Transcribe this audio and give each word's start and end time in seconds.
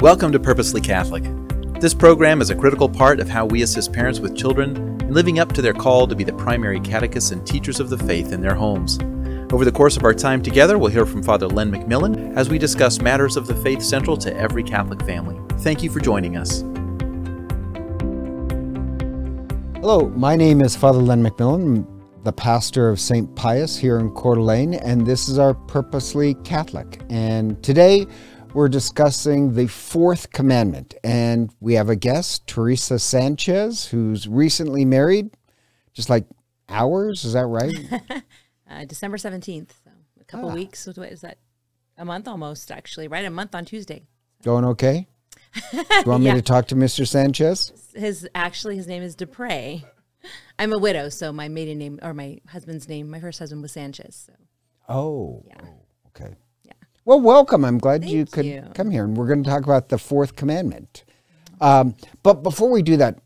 Welcome 0.00 0.32
to 0.32 0.40
Purposely 0.40 0.80
Catholic. 0.80 1.24
This 1.78 1.92
program 1.92 2.40
is 2.40 2.48
a 2.48 2.54
critical 2.54 2.88
part 2.88 3.20
of 3.20 3.28
how 3.28 3.44
we 3.44 3.60
assist 3.60 3.92
parents 3.92 4.18
with 4.18 4.34
children 4.34 4.74
in 5.02 5.12
living 5.12 5.38
up 5.38 5.52
to 5.52 5.60
their 5.60 5.74
call 5.74 6.06
to 6.06 6.16
be 6.16 6.24
the 6.24 6.32
primary 6.32 6.80
catechists 6.80 7.32
and 7.32 7.46
teachers 7.46 7.80
of 7.80 7.90
the 7.90 7.98
faith 7.98 8.32
in 8.32 8.40
their 8.40 8.54
homes. 8.54 8.98
Over 9.52 9.66
the 9.66 9.70
course 9.70 9.98
of 9.98 10.04
our 10.04 10.14
time 10.14 10.40
together, 10.40 10.78
we'll 10.78 10.90
hear 10.90 11.04
from 11.04 11.22
Father 11.22 11.46
Len 11.46 11.70
McMillan 11.70 12.34
as 12.34 12.48
we 12.48 12.56
discuss 12.56 13.02
matters 13.02 13.36
of 13.36 13.46
the 13.46 13.54
faith 13.56 13.82
central 13.82 14.16
to 14.16 14.34
every 14.34 14.62
Catholic 14.62 15.02
family. 15.04 15.38
Thank 15.58 15.82
you 15.82 15.90
for 15.90 16.00
joining 16.00 16.38
us. 16.38 16.62
Hello, 19.82 20.08
my 20.16 20.34
name 20.34 20.62
is 20.62 20.74
Father 20.74 20.98
Len 20.98 21.22
McMillan, 21.22 21.86
the 22.24 22.32
pastor 22.32 22.88
of 22.88 22.98
St. 22.98 23.36
Pius 23.36 23.76
here 23.76 23.98
in 23.98 24.08
Coeur 24.12 24.36
d'Alene, 24.36 24.74
and 24.74 25.06
this 25.06 25.28
is 25.28 25.38
our 25.38 25.52
Purposely 25.52 26.36
Catholic. 26.36 27.02
And 27.10 27.62
today 27.62 28.06
we're 28.52 28.68
discussing 28.68 29.54
the 29.54 29.66
fourth 29.68 30.32
commandment, 30.32 30.94
and 31.04 31.52
we 31.60 31.74
have 31.74 31.88
a 31.88 31.96
guest, 31.96 32.46
Teresa 32.46 32.98
Sanchez, 32.98 33.86
who's 33.86 34.26
recently 34.28 34.84
married, 34.84 35.30
just 35.92 36.10
like 36.10 36.26
ours. 36.68 37.24
Is 37.24 37.34
that 37.34 37.46
right? 37.46 37.74
uh, 38.70 38.84
December 38.86 39.16
17th, 39.16 39.70
so 39.84 39.90
a 40.20 40.24
couple 40.24 40.50
Ah. 40.50 40.54
weeks. 40.54 40.86
What 40.86 40.98
is 40.98 41.20
that? 41.20 41.38
A 41.96 42.04
month 42.04 42.26
almost, 42.26 42.70
actually, 42.72 43.08
right? 43.08 43.24
A 43.24 43.30
month 43.30 43.54
on 43.54 43.64
Tuesday. 43.64 44.06
Going 44.42 44.64
okay? 44.64 45.06
Do 45.72 45.78
you 45.78 46.02
want 46.06 46.22
me 46.22 46.32
to 46.32 46.42
talk 46.42 46.66
to 46.68 46.74
Mr. 46.76 47.06
Sanchez? 47.06 47.72
His 47.94 48.28
actually 48.34 48.76
his 48.76 48.86
name 48.86 49.02
is 49.02 49.14
Dupre. 49.14 49.82
I'm 50.58 50.72
a 50.72 50.78
widow, 50.78 51.08
so 51.08 51.32
my 51.32 51.48
maiden 51.48 51.78
name 51.78 51.98
or 52.02 52.14
my 52.14 52.38
husband's 52.48 52.88
name, 52.88 53.10
my 53.10 53.20
first 53.20 53.38
husband 53.38 53.60
was 53.62 53.72
Sanchez. 53.72 54.14
So 54.26 54.32
Oh, 54.88 55.42
Yeah. 55.46 55.54
oh, 55.62 55.82
okay. 56.08 56.36
Well, 57.06 57.20
welcome. 57.20 57.64
I'm 57.64 57.78
glad 57.78 58.04
you 58.04 58.26
could 58.26 58.44
you. 58.44 58.62
come 58.74 58.90
here, 58.90 59.04
and 59.04 59.16
we're 59.16 59.26
going 59.26 59.42
to 59.42 59.48
talk 59.48 59.64
about 59.64 59.88
the 59.88 59.96
fourth 59.96 60.36
commandment. 60.36 61.04
Um, 61.58 61.94
but 62.22 62.42
before 62.42 62.70
we 62.70 62.82
do 62.82 62.98
that, 62.98 63.18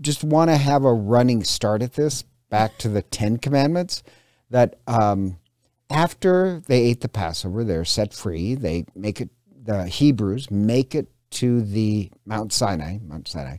just 0.00 0.22
want 0.22 0.50
to 0.50 0.56
have 0.56 0.84
a 0.84 0.92
running 0.92 1.42
start 1.42 1.82
at 1.82 1.94
this. 1.94 2.22
Back 2.50 2.78
to 2.78 2.88
the 2.88 3.02
Ten 3.02 3.38
Commandments. 3.38 4.04
That 4.50 4.78
um, 4.86 5.38
after 5.90 6.62
they 6.66 6.82
ate 6.82 7.00
the 7.00 7.08
Passover, 7.08 7.64
they're 7.64 7.84
set 7.84 8.14
free. 8.14 8.54
They 8.54 8.84
make 8.94 9.20
it. 9.20 9.30
The 9.64 9.86
Hebrews 9.86 10.48
make 10.52 10.94
it 10.94 11.08
to 11.30 11.62
the 11.62 12.12
Mount 12.24 12.52
Sinai, 12.52 12.98
Mount 13.02 13.26
Sinai, 13.26 13.56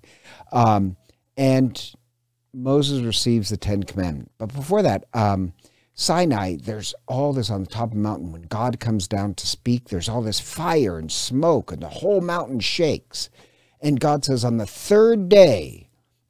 um, 0.54 0.96
and 1.36 1.94
Moses 2.54 3.04
receives 3.04 3.50
the 3.50 3.58
Ten 3.58 3.84
Commandments. 3.84 4.32
But 4.38 4.54
before 4.54 4.82
that, 4.84 5.04
um, 5.14 5.52
Sinai, 6.00 6.58
there's 6.62 6.94
all 7.08 7.34
this 7.34 7.50
on 7.50 7.64
the 7.64 7.70
top 7.70 7.86
of 7.86 7.96
the 7.96 7.98
mountain. 7.98 8.32
When 8.32 8.44
God 8.44 8.80
comes 8.80 9.08
down 9.08 9.34
to 9.34 9.48
speak, 9.48 9.90
there's 9.90 10.08
all 10.08 10.22
this 10.22 10.40
fire 10.40 11.00
and 11.00 11.12
smoke, 11.12 11.72
and 11.72 11.82
the 11.82 11.90
whole 11.90 12.22
mountain 12.22 12.60
shakes. 12.60 13.32
And 13.82 14.00
God 14.00 14.24
says, 14.24 14.46
on 14.46 14.58
the 14.58 14.68
third 14.68 15.28
day, 15.28 15.90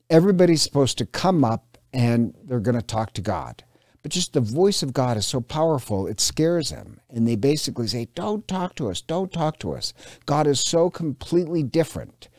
everybody's 0.09 0.61
supposed 0.61 0.97
to 0.99 1.05
come 1.05 1.43
up 1.43 1.77
and 1.91 2.33
they're 2.45 2.61
going 2.61 2.79
to 2.79 2.81
talk 2.81 3.11
to 3.13 3.21
God. 3.21 3.65
But 4.03 4.13
just 4.13 4.31
the 4.31 4.39
voice 4.39 4.83
of 4.83 4.93
God 4.93 5.17
is 5.17 5.27
so 5.27 5.41
powerful, 5.41 6.07
it 6.07 6.21
scares 6.21 6.69
them. 6.69 7.01
And 7.09 7.27
they 7.27 7.35
basically 7.35 7.87
say, 7.87 8.07
Don't 8.15 8.47
talk 8.47 8.73
to 8.75 8.89
us, 8.89 9.01
don't 9.01 9.33
talk 9.33 9.59
to 9.59 9.73
us. 9.73 9.93
God 10.25 10.47
is 10.47 10.61
so 10.61 10.89
completely 10.89 11.61
different 11.61 12.29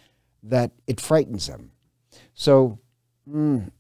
that 0.43 0.71
it 0.87 0.99
frightens 0.99 1.47
them. 1.47 1.73
So, 2.33 2.79
mm, 3.31 3.71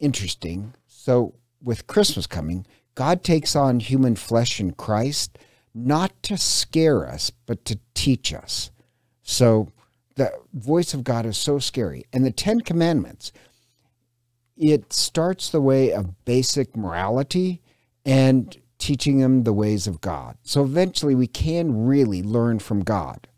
interesting. 0.00 0.72
So, 0.86 1.34
with 1.62 1.86
Christmas 1.86 2.26
coming, 2.26 2.66
God 2.94 3.22
takes 3.22 3.54
on 3.54 3.80
human 3.80 4.16
flesh 4.16 4.60
in 4.60 4.72
Christ, 4.72 5.38
not 5.74 6.22
to 6.24 6.36
scare 6.36 7.06
us, 7.06 7.30
but 7.46 7.64
to 7.66 7.78
teach 7.94 8.32
us. 8.32 8.70
So, 9.22 9.68
the 10.16 10.32
voice 10.52 10.94
of 10.94 11.04
God 11.04 11.26
is 11.26 11.36
so 11.36 11.60
scary. 11.60 12.04
And 12.12 12.24
the 12.24 12.32
Ten 12.32 12.60
Commandments, 12.60 13.32
it 14.56 14.92
starts 14.92 15.48
the 15.48 15.60
way 15.60 15.92
of 15.92 16.24
basic 16.24 16.76
morality 16.76 17.62
and 18.04 18.56
teaching 18.78 19.18
them 19.18 19.44
the 19.44 19.52
ways 19.52 19.86
of 19.86 20.00
God. 20.00 20.36
So 20.42 20.62
eventually 20.62 21.14
we 21.14 21.26
can 21.26 21.86
really 21.86 22.22
learn 22.22 22.58
from 22.58 22.80
God. 22.80 23.28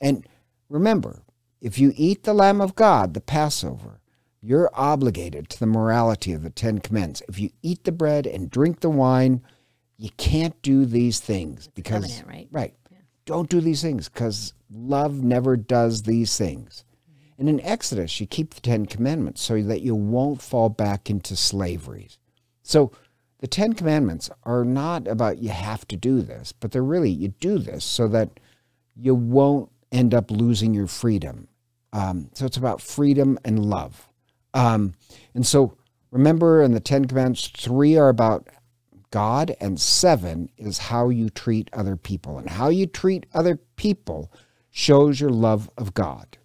And 0.00 0.26
remember, 0.68 1.22
if 1.60 1.78
you 1.78 1.92
eat 1.96 2.24
the 2.24 2.34
Lamb 2.34 2.60
of 2.60 2.74
God, 2.74 3.14
the 3.14 3.20
Passover, 3.20 4.00
you're 4.42 4.70
obligated 4.74 5.48
to 5.48 5.60
the 5.60 5.66
morality 5.66 6.32
of 6.32 6.42
the 6.42 6.50
Ten 6.50 6.80
Commandments. 6.80 7.22
If 7.28 7.38
you 7.38 7.50
eat 7.62 7.84
the 7.84 7.92
bread 7.92 8.26
and 8.26 8.50
drink 8.50 8.80
the 8.80 8.90
wine, 8.90 9.40
you 9.96 10.10
can't 10.16 10.60
do 10.62 10.84
these 10.84 11.20
things 11.20 11.68
because 11.68 12.06
covenant, 12.06 12.28
right? 12.28 12.48
right. 12.50 12.74
Don't 13.24 13.48
do 13.48 13.60
these 13.60 13.82
things 13.82 14.08
because 14.08 14.52
love 14.68 15.22
never 15.22 15.56
does 15.56 16.02
these 16.02 16.36
things. 16.36 16.84
And 17.38 17.48
in 17.48 17.60
Exodus, 17.60 18.20
you 18.20 18.26
keep 18.26 18.54
the 18.54 18.60
Ten 18.60 18.86
Commandments 18.86 19.42
so 19.42 19.62
that 19.62 19.80
you 19.80 19.94
won't 19.94 20.42
fall 20.42 20.68
back 20.68 21.08
into 21.08 21.36
slavery. 21.36 22.08
So 22.62 22.92
the 23.38 23.46
Ten 23.46 23.72
Commandments 23.72 24.28
are 24.44 24.64
not 24.64 25.06
about 25.06 25.38
you 25.38 25.50
have 25.50 25.86
to 25.88 25.96
do 25.96 26.20
this, 26.20 26.52
but 26.52 26.72
they're 26.72 26.82
really 26.82 27.10
you 27.10 27.28
do 27.28 27.58
this 27.58 27.84
so 27.84 28.08
that 28.08 28.40
you 28.96 29.14
won't 29.14 29.70
end 29.90 30.14
up 30.14 30.30
losing 30.30 30.74
your 30.74 30.86
freedom. 30.86 31.48
Um, 31.92 32.30
so 32.34 32.46
it's 32.46 32.56
about 32.56 32.80
freedom 32.80 33.38
and 33.44 33.64
love. 33.64 34.08
Um, 34.54 34.94
and 35.34 35.46
so 35.46 35.76
remember 36.10 36.62
in 36.62 36.72
the 36.72 36.80
Ten 36.80 37.06
Commandments, 37.06 37.48
three 37.48 37.96
are 37.96 38.08
about 38.08 38.48
God, 39.10 39.54
and 39.60 39.78
seven 39.78 40.50
is 40.56 40.78
how 40.78 41.10
you 41.10 41.28
treat 41.28 41.70
other 41.72 41.96
people. 41.96 42.38
And 42.38 42.48
how 42.48 42.70
you 42.70 42.86
treat 42.86 43.26
other 43.34 43.56
people 43.76 44.32
shows 44.70 45.20
your 45.20 45.30
love 45.30 45.70
of 45.76 45.94
God. 45.94 46.38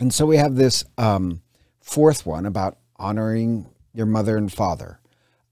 And 0.00 0.12
so 0.12 0.26
we 0.26 0.36
have 0.36 0.56
this 0.56 0.84
um, 0.98 1.42
fourth 1.80 2.26
one 2.26 2.46
about 2.46 2.78
honoring 2.96 3.70
your 3.94 4.06
mother 4.06 4.36
and 4.36 4.52
father. 4.52 5.00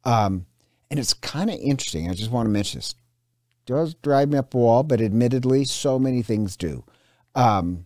Um, 0.05 0.47
and 0.91 0.99
it's 0.99 1.15
kind 1.15 1.51
of 1.51 1.57
interesting. 1.57 2.11
I 2.11 2.15
just 2.15 2.31
want 2.31 2.47
to 2.47 2.51
mention 2.51 2.79
this. 2.79 2.95
does 3.67 3.95
drive 3.95 4.31
me 4.31 4.39
up 4.39 4.55
a 4.55 4.59
wall, 4.59 4.83
but 4.83 5.01
admittedly, 5.01 5.65
so 5.65 5.99
many 5.99 6.23
things 6.23 6.57
do. 6.57 6.85
Because 7.35 7.85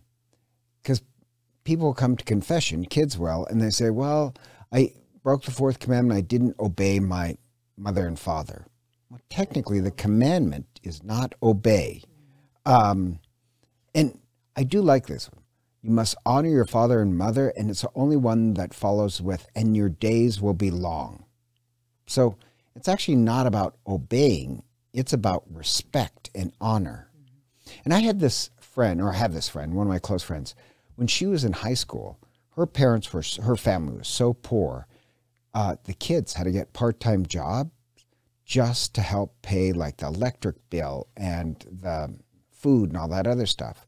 people 1.63 1.93
come 1.93 2.17
to 2.17 2.25
confession, 2.25 2.85
kids 2.85 3.17
will, 3.17 3.45
and 3.45 3.61
they 3.61 3.69
say, 3.69 3.89
Well, 3.89 4.33
I 4.71 4.93
broke 5.23 5.43
the 5.43 5.51
fourth 5.51 5.79
commandment. 5.79 6.17
I 6.17 6.21
didn't 6.21 6.59
obey 6.59 6.99
my 6.99 7.37
mother 7.77 8.07
and 8.07 8.19
father. 8.19 8.65
Well, 9.09 9.21
technically, 9.29 9.79
the 9.79 9.91
commandment 9.91 10.79
is 10.83 11.03
not 11.03 11.35
obey. 11.41 12.03
Um, 12.65 13.19
and 13.93 14.19
I 14.55 14.63
do 14.63 14.81
like 14.81 15.07
this 15.07 15.31
one. 15.31 15.43
You 15.81 15.91
must 15.91 16.15
honor 16.25 16.49
your 16.49 16.65
father 16.65 17.01
and 17.01 17.17
mother, 17.17 17.49
and 17.57 17.69
it's 17.69 17.81
the 17.81 17.89
only 17.93 18.15
one 18.15 18.53
that 18.53 18.73
follows 18.73 19.21
with, 19.21 19.47
and 19.53 19.75
your 19.75 19.89
days 19.89 20.41
will 20.41 20.53
be 20.53 20.71
long. 20.71 21.25
So 22.05 22.37
it's 22.75 22.87
actually 22.87 23.17
not 23.17 23.47
about 23.47 23.75
obeying, 23.85 24.63
it's 24.93 25.13
about 25.13 25.43
respect 25.51 26.29
and 26.33 26.53
honor. 26.61 27.09
And 27.83 27.93
I 27.93 27.99
had 27.99 28.19
this 28.19 28.49
friend, 28.59 29.01
or 29.01 29.11
I 29.11 29.17
have 29.17 29.33
this 29.33 29.49
friend, 29.49 29.73
one 29.73 29.87
of 29.87 29.91
my 29.91 29.99
close 29.99 30.23
friends, 30.23 30.55
when 30.95 31.07
she 31.07 31.25
was 31.25 31.43
in 31.43 31.53
high 31.53 31.73
school, 31.73 32.19
her 32.55 32.65
parents 32.65 33.11
were, 33.13 33.23
her 33.43 33.55
family 33.55 33.97
was 33.97 34.07
so 34.07 34.33
poor, 34.33 34.87
uh, 35.53 35.75
the 35.85 35.93
kids 35.93 36.33
had 36.33 36.45
to 36.45 36.51
get 36.51 36.73
part 36.73 36.99
time 36.99 37.25
jobs 37.25 37.71
just 38.45 38.93
to 38.95 39.01
help 39.01 39.41
pay 39.41 39.71
like 39.71 39.97
the 39.97 40.07
electric 40.07 40.55
bill 40.69 41.07
and 41.15 41.65
the 41.71 42.13
food 42.51 42.89
and 42.89 42.97
all 42.97 43.07
that 43.07 43.27
other 43.27 43.45
stuff. 43.45 43.85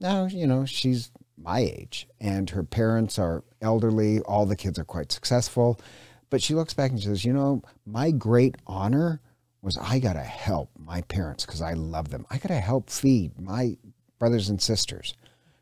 Now, 0.00 0.26
you 0.26 0.46
know, 0.46 0.66
she's 0.66 1.10
my 1.38 1.60
age 1.60 2.06
and 2.20 2.50
her 2.50 2.62
parents 2.62 3.18
are 3.18 3.44
elderly. 3.62 4.20
All 4.20 4.46
the 4.46 4.56
kids 4.56 4.78
are 4.78 4.84
quite 4.84 5.12
successful. 5.12 5.80
But 6.28 6.42
she 6.42 6.54
looks 6.54 6.74
back 6.74 6.90
and 6.90 7.00
says, 7.00 7.24
you 7.24 7.32
know, 7.32 7.62
my 7.84 8.10
great 8.10 8.56
honor 8.66 9.20
was 9.62 9.78
I 9.78 9.98
got 9.98 10.14
to 10.14 10.20
help 10.20 10.70
my 10.78 11.02
parents 11.02 11.46
because 11.46 11.62
I 11.62 11.72
love 11.74 12.10
them. 12.10 12.26
I 12.30 12.38
got 12.38 12.48
to 12.48 12.60
help 12.60 12.90
feed 12.90 13.40
my 13.40 13.76
brothers 14.18 14.48
and 14.48 14.60
sisters. 14.60 15.14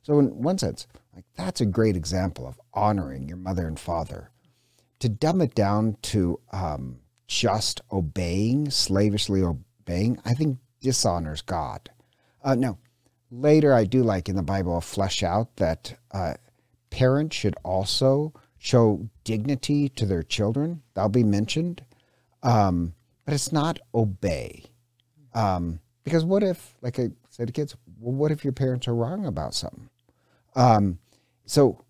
So, 0.04 0.18
in 0.18 0.42
one 0.42 0.58
sense, 0.58 0.86
like 1.14 1.24
that's 1.34 1.60
a 1.62 1.66
great 1.66 1.96
example 1.96 2.46
of 2.46 2.60
honoring 2.74 3.26
your 3.26 3.38
mother 3.38 3.66
and 3.66 3.80
father. 3.80 4.30
To 5.00 5.08
dumb 5.08 5.40
it 5.40 5.54
down 5.54 5.96
to 6.02 6.38
um, 6.52 7.00
just 7.26 7.80
obeying, 7.90 8.70
slavishly 8.70 9.42
obeying, 9.42 10.20
I 10.24 10.34
think 10.34 10.58
dishonors 10.80 11.40
God. 11.40 11.90
Uh, 12.42 12.54
now, 12.54 12.78
later 13.30 13.72
I 13.72 13.84
do 13.84 14.02
like 14.02 14.28
in 14.28 14.36
the 14.36 14.42
Bible 14.42 14.80
flesh 14.82 15.22
out 15.22 15.56
that 15.56 15.98
uh, 16.12 16.34
parents 16.90 17.34
should 17.34 17.56
also 17.64 18.34
show 18.58 19.08
dignity 19.24 19.88
to 19.90 20.04
their 20.04 20.22
children. 20.22 20.82
That'll 20.92 21.08
be 21.08 21.24
mentioned, 21.24 21.82
um, 22.42 22.94
but 23.24 23.34
it's 23.34 23.52
not 23.52 23.78
obey. 23.94 24.64
Um, 25.34 25.80
because 26.04 26.24
what 26.24 26.42
if, 26.42 26.74
like 26.82 26.98
I 27.00 27.08
said 27.30 27.46
to 27.46 27.52
kids, 27.52 27.74
well, 27.98 28.14
what 28.14 28.30
if 28.30 28.44
your 28.44 28.52
parents 28.52 28.86
are 28.86 28.94
wrong 28.94 29.24
about 29.24 29.54
something? 29.54 29.88
Um, 30.54 30.98
so 31.46 31.84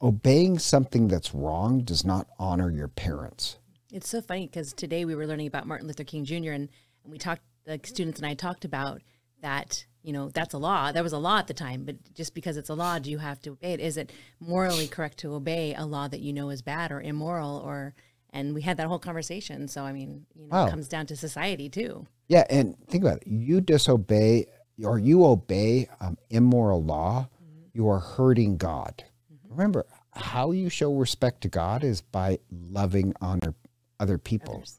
obeying 0.00 0.58
something 0.58 1.08
that's 1.08 1.34
wrong 1.34 1.80
does 1.82 2.04
not 2.04 2.28
honor 2.38 2.70
your 2.70 2.88
parents. 2.88 3.58
It's 3.92 4.08
so 4.08 4.20
funny 4.20 4.46
because 4.46 4.72
today 4.72 5.04
we 5.04 5.14
were 5.14 5.26
learning 5.26 5.46
about 5.46 5.66
Martin 5.66 5.86
Luther 5.86 6.04
King 6.04 6.24
Jr. 6.24 6.52
and, 6.52 6.68
we 7.04 7.18
talked, 7.18 7.42
the 7.64 7.80
students 7.84 8.18
and 8.20 8.26
I 8.26 8.34
talked 8.34 8.64
about 8.64 9.02
that 9.40 9.86
you 10.04 10.12
know 10.12 10.28
that's 10.30 10.52
a 10.54 10.58
law 10.58 10.90
that 10.90 11.02
was 11.02 11.12
a 11.12 11.18
law 11.18 11.38
at 11.38 11.46
the 11.48 11.54
time 11.54 11.84
but 11.84 11.94
just 12.14 12.34
because 12.34 12.56
it's 12.56 12.68
a 12.70 12.74
law 12.74 12.98
do 12.98 13.08
you 13.10 13.18
have 13.18 13.40
to 13.40 13.50
obey 13.50 13.72
it 13.72 13.78
is 13.80 13.96
it 13.96 14.10
morally 14.40 14.88
correct 14.88 15.18
to 15.18 15.32
obey 15.34 15.74
a 15.76 15.84
law 15.86 16.06
that 16.08 16.18
you 16.20 16.32
know 16.32 16.50
is 16.50 16.60
bad 16.62 16.90
or 16.90 17.00
immoral 17.00 17.58
or 17.58 17.94
and 18.30 18.52
we 18.54 18.62
had 18.62 18.76
that 18.76 18.86
whole 18.88 18.98
conversation 19.00 19.66
so 19.68 19.82
i 19.84 19.92
mean 19.92 20.26
you 20.34 20.42
know 20.48 20.56
Wow. 20.56 20.66
it 20.66 20.70
comes 20.70 20.88
down 20.88 21.06
to 21.06 21.16
society 21.16 21.68
too 21.68 22.04
Yeah, 22.28 22.44
and 22.50 22.76
think 22.88 23.04
about 23.04 23.18
it. 23.18 23.28
You 23.28 23.60
disobey 23.60 24.46
or 24.84 24.98
you 24.98 25.24
obey 25.24 25.88
um, 26.00 26.16
immoral 26.30 26.82
law, 26.82 27.28
you 27.72 27.88
are 27.88 27.98
hurting 27.98 28.56
God. 28.56 29.04
Remember, 29.48 29.86
how 30.14 30.52
you 30.52 30.68
show 30.68 30.94
respect 30.94 31.40
to 31.42 31.48
God 31.48 31.84
is 31.84 32.00
by 32.00 32.38
loving 32.50 33.14
honor 33.20 33.54
other 33.98 34.18
people. 34.18 34.56
Others. 34.56 34.78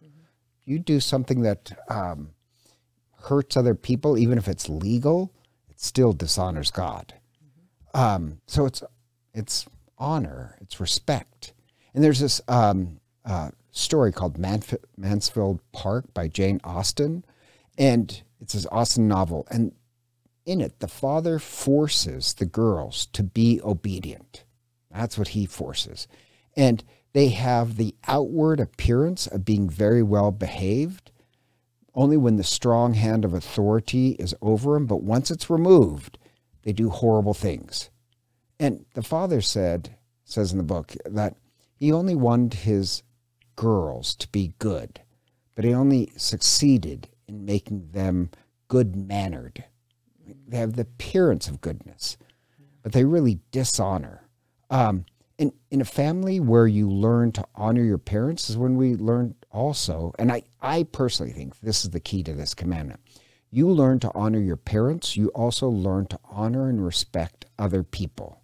You 0.66 0.80
do 0.80 1.00
something 1.00 1.42
that 1.42 1.72
um, 1.90 2.30
hurts 3.24 3.58
other 3.58 3.76
people, 3.76 4.18
even 4.18 4.38
if 4.38 4.48
it's 4.48 4.70
legal, 4.70 5.32
it 5.70 5.80
still 5.80 6.14
dishonors 6.14 6.72
God. 6.72 7.14
Um, 7.94 8.40
so 8.48 8.66
it's 8.66 8.84
it's 9.34 9.66
honor, 9.98 10.58
it's 10.62 10.80
respect. 10.80 11.54
And 11.94 12.04
there's 12.04 12.20
this 12.20 12.42
um, 12.48 13.00
uh, 13.26 13.50
story 13.72 14.12
called 14.12 14.38
Manf- 14.40 14.84
Mansfield 14.98 15.60
Park 15.72 16.14
by 16.14 16.28
Jane 16.28 16.60
Austen, 16.64 17.24
and 17.78 18.24
it's 18.40 18.54
this 18.54 18.68
Austen 18.72 19.08
novel. 19.08 19.48
And 19.52 19.74
in 20.46 20.62
it, 20.62 20.80
the 20.80 20.88
father 20.88 21.40
forces 21.40 22.34
the 22.34 22.46
girls 22.46 23.06
to 23.08 23.24
be 23.24 23.62
obedient. 23.64 24.44
That's 24.92 25.18
what 25.18 25.30
he 25.30 25.46
forces. 25.46 26.08
And 26.56 26.84
they 27.14 27.30
have 27.30 27.78
the 27.78 27.96
outward 28.08 28.60
appearance 28.60 29.28
of 29.28 29.46
being 29.46 29.70
very 29.70 30.04
well 30.04 30.32
behaved, 30.32 31.12
only 31.96 32.18
when 32.18 32.38
the 32.38 32.44
strong 32.44 32.96
hand 32.96 33.24
of 33.24 33.34
authority 33.34 34.12
is 34.12 34.36
over 34.42 34.74
them. 34.74 34.86
But 34.86 35.04
once 35.04 35.32
it's 35.32 35.50
removed, 35.50 36.18
they 36.64 36.74
do 36.74 36.90
horrible 36.90 37.34
things. 37.34 37.90
And 38.60 38.86
the 38.94 39.04
father 39.04 39.42
said, 39.42 39.96
says 40.24 40.52
in 40.52 40.58
the 40.58 40.64
book, 40.64 40.94
that 41.06 41.36
he 41.76 41.92
only 41.92 42.16
wanted 42.16 42.60
his 42.60 43.04
girls 43.56 44.16
to 44.16 44.28
be 44.30 44.54
good, 44.60 45.02
but 45.56 45.66
he 45.66 45.74
only 45.74 46.12
succeeded 46.16 47.10
in 47.28 47.46
making 47.46 47.90
them 47.92 48.32
good 48.68 48.96
mannered. 48.96 49.66
They 50.48 50.58
have 50.58 50.74
the 50.74 50.84
appearance 50.84 51.48
of 51.48 51.62
goodness, 51.62 52.18
but 52.82 52.92
they 52.92 53.06
really 53.06 53.40
dishonor. 53.52 54.28
Um, 54.70 55.06
in, 55.38 55.52
in 55.72 55.82
a 55.82 55.86
family 55.86 56.40
where 56.40 56.68
you 56.68 56.90
learn 56.90 57.32
to 57.34 57.46
honor 57.56 57.84
your 57.84 57.98
parents 57.98 58.50
is 58.50 58.58
when 58.58 58.76
we 58.78 58.96
learn 58.96 59.36
also, 59.52 60.14
and 60.20 60.32
I, 60.32 60.44
I 60.62 60.84
personally 60.84 61.34
think 61.34 61.60
this 61.60 61.84
is 61.84 61.92
the 61.92 62.00
key 62.00 62.24
to 62.24 62.34
this 62.34 62.54
commandment. 62.54 63.00
You 63.50 63.70
learn 63.70 64.00
to 64.00 64.12
honor 64.16 64.40
your 64.40 64.58
parents, 64.58 65.16
you 65.16 65.30
also 65.30 65.68
learn 65.68 66.08
to 66.08 66.20
honor 66.30 66.70
and 66.70 66.84
respect 66.84 67.46
other 67.60 67.84
people. 67.84 68.42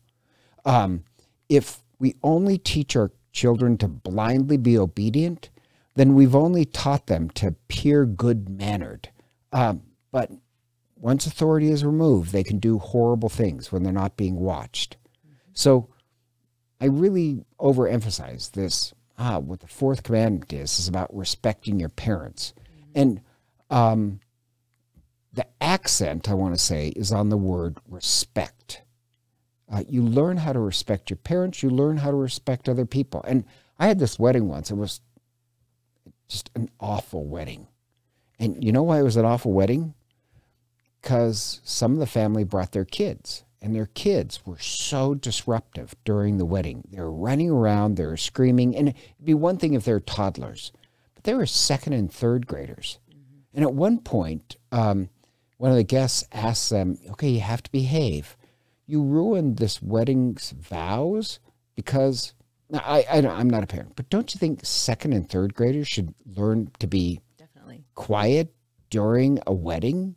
Um, 0.65 1.03
if 1.47 1.79
we 1.99 2.15
only 2.23 2.57
teach 2.57 2.95
our 2.95 3.11
children 3.31 3.77
to 3.77 3.87
blindly 3.87 4.57
be 4.57 4.77
obedient, 4.77 5.49
then 5.95 6.15
we've 6.15 6.35
only 6.35 6.65
taught 6.65 7.07
them 7.07 7.29
to 7.31 7.47
appear 7.47 8.05
good 8.05 8.49
mannered. 8.49 9.09
Um, 9.51 9.81
but 10.11 10.31
once 10.99 11.25
authority 11.25 11.71
is 11.71 11.85
removed, 11.85 12.31
they 12.31 12.43
can 12.43 12.59
do 12.59 12.77
horrible 12.77 13.29
things 13.29 13.71
when 13.71 13.83
they're 13.83 13.93
not 13.93 14.17
being 14.17 14.35
watched. 14.35 14.97
So 15.53 15.89
I 16.81 16.85
really 16.85 17.45
overemphasize 17.59 18.51
this. 18.51 18.93
Ah, 19.17 19.39
what 19.39 19.59
the 19.59 19.67
fourth 19.67 20.03
commandment 20.03 20.53
is 20.53 20.79
is 20.79 20.87
about 20.87 21.13
respecting 21.15 21.79
your 21.79 21.89
parents, 21.89 22.53
and 22.95 23.21
um, 23.69 24.21
the 25.33 25.45
accent 25.61 26.29
I 26.29 26.33
want 26.33 26.55
to 26.55 26.61
say 26.61 26.89
is 26.89 27.11
on 27.11 27.29
the 27.29 27.37
word 27.37 27.77
respect. 27.87 28.81
Uh, 29.71 29.83
you 29.87 30.01
learn 30.01 30.37
how 30.37 30.53
to 30.53 30.59
respect 30.59 31.09
your 31.09 31.17
parents. 31.17 31.61
You 31.61 31.69
learn 31.69 31.97
how 31.97 32.11
to 32.11 32.17
respect 32.17 32.67
other 32.67 32.85
people. 32.85 33.23
And 33.27 33.45
I 33.77 33.87
had 33.87 33.99
this 33.99 34.17
wedding 34.17 34.47
once. 34.47 34.71
It 34.71 34.75
was 34.75 35.01
just 36.27 36.49
an 36.55 36.69
awful 36.79 37.25
wedding. 37.25 37.67
And 38.39 38.63
you 38.63 38.71
know 38.71 38.83
why 38.83 38.99
it 38.99 39.03
was 39.03 39.17
an 39.17 39.25
awful 39.25 39.51
wedding? 39.51 39.93
Because 41.01 41.61
some 41.63 41.93
of 41.93 41.99
the 41.99 42.07
family 42.07 42.43
brought 42.43 42.71
their 42.71 42.85
kids, 42.85 43.45
and 43.61 43.75
their 43.75 43.87
kids 43.87 44.45
were 44.45 44.59
so 44.59 45.15
disruptive 45.15 45.95
during 46.03 46.37
the 46.37 46.45
wedding. 46.45 46.83
They 46.91 46.99
were 46.99 47.11
running 47.11 47.49
around, 47.49 47.95
they 47.95 48.05
were 48.05 48.17
screaming, 48.17 48.75
and 48.75 48.89
it'd 48.89 49.25
be 49.25 49.33
one 49.33 49.57
thing 49.57 49.73
if 49.73 49.85
they're 49.85 49.99
toddlers, 49.99 50.71
but 51.15 51.23
they 51.23 51.33
were 51.33 51.45
second 51.45 51.93
and 51.93 52.11
third 52.11 52.47
graders. 52.47 52.99
And 53.53 53.63
at 53.63 53.73
one 53.73 53.99
point, 53.99 54.57
um, 54.71 55.09
one 55.57 55.71
of 55.71 55.77
the 55.77 55.83
guests 55.83 56.23
asked 56.31 56.69
them, 56.69 56.97
"Okay, 57.11 57.29
you 57.29 57.41
have 57.41 57.63
to 57.63 57.71
behave. 57.71 58.37
You 58.85 59.03
ruined 59.03 59.57
this 59.57 59.81
wedding's 59.81 60.51
vows 60.51 61.39
because." 61.75 62.33
Now, 62.69 62.83
I, 62.85 63.03
I 63.11 63.17
I'm 63.27 63.49
not 63.49 63.63
a 63.63 63.67
parent, 63.67 63.95
but 63.95 64.09
don't 64.09 64.33
you 64.33 64.37
think 64.37 64.63
second 64.63 65.13
and 65.13 65.27
third 65.27 65.55
graders 65.55 65.87
should 65.87 66.13
learn 66.25 66.71
to 66.77 66.85
be 66.85 67.19
definitely 67.35 67.83
quiet 67.95 68.53
during 68.91 69.39
a 69.47 69.53
wedding, 69.53 70.15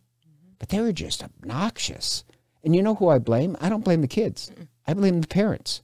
but 0.62 0.68
they 0.68 0.80
were 0.80 0.92
just 0.92 1.24
obnoxious. 1.24 2.22
And 2.62 2.76
you 2.76 2.84
know 2.84 2.94
who 2.94 3.08
I 3.08 3.18
blame? 3.18 3.56
I 3.60 3.68
don't 3.68 3.82
blame 3.82 4.00
the 4.00 4.06
kids. 4.06 4.52
I 4.86 4.94
blame 4.94 5.20
the 5.20 5.26
parents. 5.26 5.82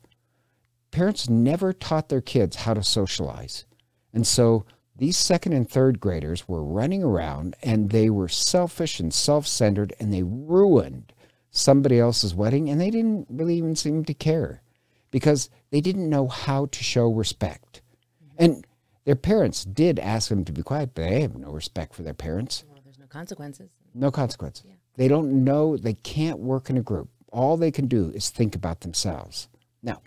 Parents 0.93 1.29
never 1.29 1.73
taught 1.73 2.09
their 2.09 2.21
kids 2.21 2.55
how 2.55 2.75
to 2.75 2.85
socialize. 2.85 3.65
And 4.13 4.25
so 4.25 4.67
these 4.95 5.19
second 5.19 5.55
and 5.55 5.69
third 5.69 5.99
graders 5.99 6.47
were 6.47 6.63
running 6.63 7.03
around 7.03 7.57
and 7.61 7.91
they 7.91 8.09
were 8.09 8.29
selfish 8.29 9.01
and 9.01 9.13
self 9.13 9.49
centered 9.49 9.95
and 9.99 10.15
they 10.15 10.23
ruined 10.23 11.13
somebody 11.51 11.99
else's 11.99 12.33
wedding 12.33 12.71
and 12.71 12.81
they 12.81 12.91
didn't 12.91 13.27
really 13.29 13.57
even 13.57 13.75
seem 13.75 14.05
to 14.05 14.15
care 14.15 14.63
because 15.11 15.51
they 15.73 15.81
didn't 15.81 16.09
know 16.09 16.29
how 16.29 16.67
to 16.67 16.85
show 16.85 17.09
respect. 17.11 17.83
Mm-hmm. 18.25 18.45
And 18.45 18.67
their 19.05 19.17
parents 19.17 19.65
did 19.65 19.99
ask 19.99 20.29
them 20.29 20.45
to 20.45 20.53
be 20.53 20.63
quiet, 20.63 20.91
but 20.95 21.03
they 21.03 21.23
have 21.23 21.35
no 21.35 21.51
respect 21.51 21.97
for 21.97 22.05
their 22.05 22.15
parents. 22.15 22.63
well 22.69 22.79
there's 22.85 23.01
no 23.01 23.07
consequences 23.09 23.71
No 23.99 24.11
consequences. 24.11 24.65
They 24.97 25.09
don't 25.09 25.45
know, 25.45 25.77
they 25.77 25.95
can't 25.95 26.39
work 26.39 26.71
in 26.71 26.77
a 26.77 26.83
group. 26.83 27.09
All 27.33 27.57
they 27.57 27.71
can 27.71 27.87
do 27.87 28.11
is 28.15 28.31
think 28.31 28.55
about 28.55 28.81
themselves. 28.81 29.49
Now, 29.83 30.03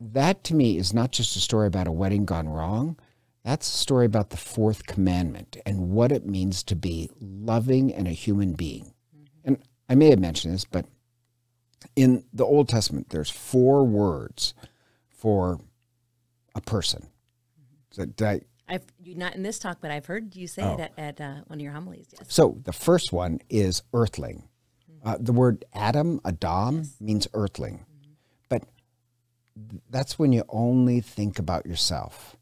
that 0.00 0.44
to 0.44 0.54
me 0.54 0.76
is 0.76 0.92
not 0.92 1.12
just 1.12 1.36
a 1.36 1.40
story 1.40 1.66
about 1.66 1.86
a 1.86 1.92
wedding 1.92 2.24
gone 2.24 2.48
wrong. 2.48 2.98
That's 3.44 3.68
a 3.68 3.78
story 3.78 4.06
about 4.06 4.30
the 4.30 4.36
fourth 4.36 4.86
commandment 4.86 5.56
and 5.64 5.90
what 5.90 6.10
it 6.10 6.26
means 6.26 6.64
to 6.64 6.74
be 6.74 7.10
loving 7.20 7.94
and 7.94 8.08
a 8.08 8.10
human 8.10 8.54
being. 8.54 8.92
Mm-hmm. 9.16 9.26
And 9.44 9.58
I 9.88 9.94
may 9.94 10.10
have 10.10 10.18
mentioned 10.18 10.54
this, 10.54 10.64
but 10.64 10.86
in 11.94 12.24
the 12.32 12.44
Old 12.44 12.68
Testament, 12.68 13.10
there's 13.10 13.30
four 13.30 13.84
words 13.84 14.54
for 15.08 15.60
a 16.56 16.60
person. 16.60 17.02
Mm-hmm. 17.02 17.76
So 17.90 18.04
did 18.06 18.26
I, 18.26 18.40
i've 18.68 18.84
you 19.02 19.14
not 19.14 19.34
in 19.34 19.42
this 19.42 19.58
talk 19.58 19.78
but 19.80 19.90
i've 19.90 20.06
heard 20.06 20.34
you 20.36 20.46
say 20.46 20.62
Oh. 20.62 20.74
it 20.74 20.80
at, 20.80 20.92
at 20.98 21.20
uh, 21.20 21.40
one 21.46 21.58
of 21.58 21.62
your 21.62 21.72
homilies 21.72 22.08
yes 22.12 22.26
So 22.34 22.58
the 22.64 22.72
first 22.72 23.12
one 23.12 23.40
is 23.48 23.82
earthling. 23.92 24.48
Uh, 25.04 25.16
the 25.20 25.32
word 25.32 25.64
Adam, 25.72 26.20
Adam, 26.24 26.82
means 27.00 27.28
earthling. 27.32 27.84
But 28.48 28.62
th- 29.70 29.80
that's 29.88 30.18
when 30.18 30.32
you 30.32 30.42
only 30.48 31.00
think 31.00 31.38
about 31.38 31.64
yourself. 31.64 32.36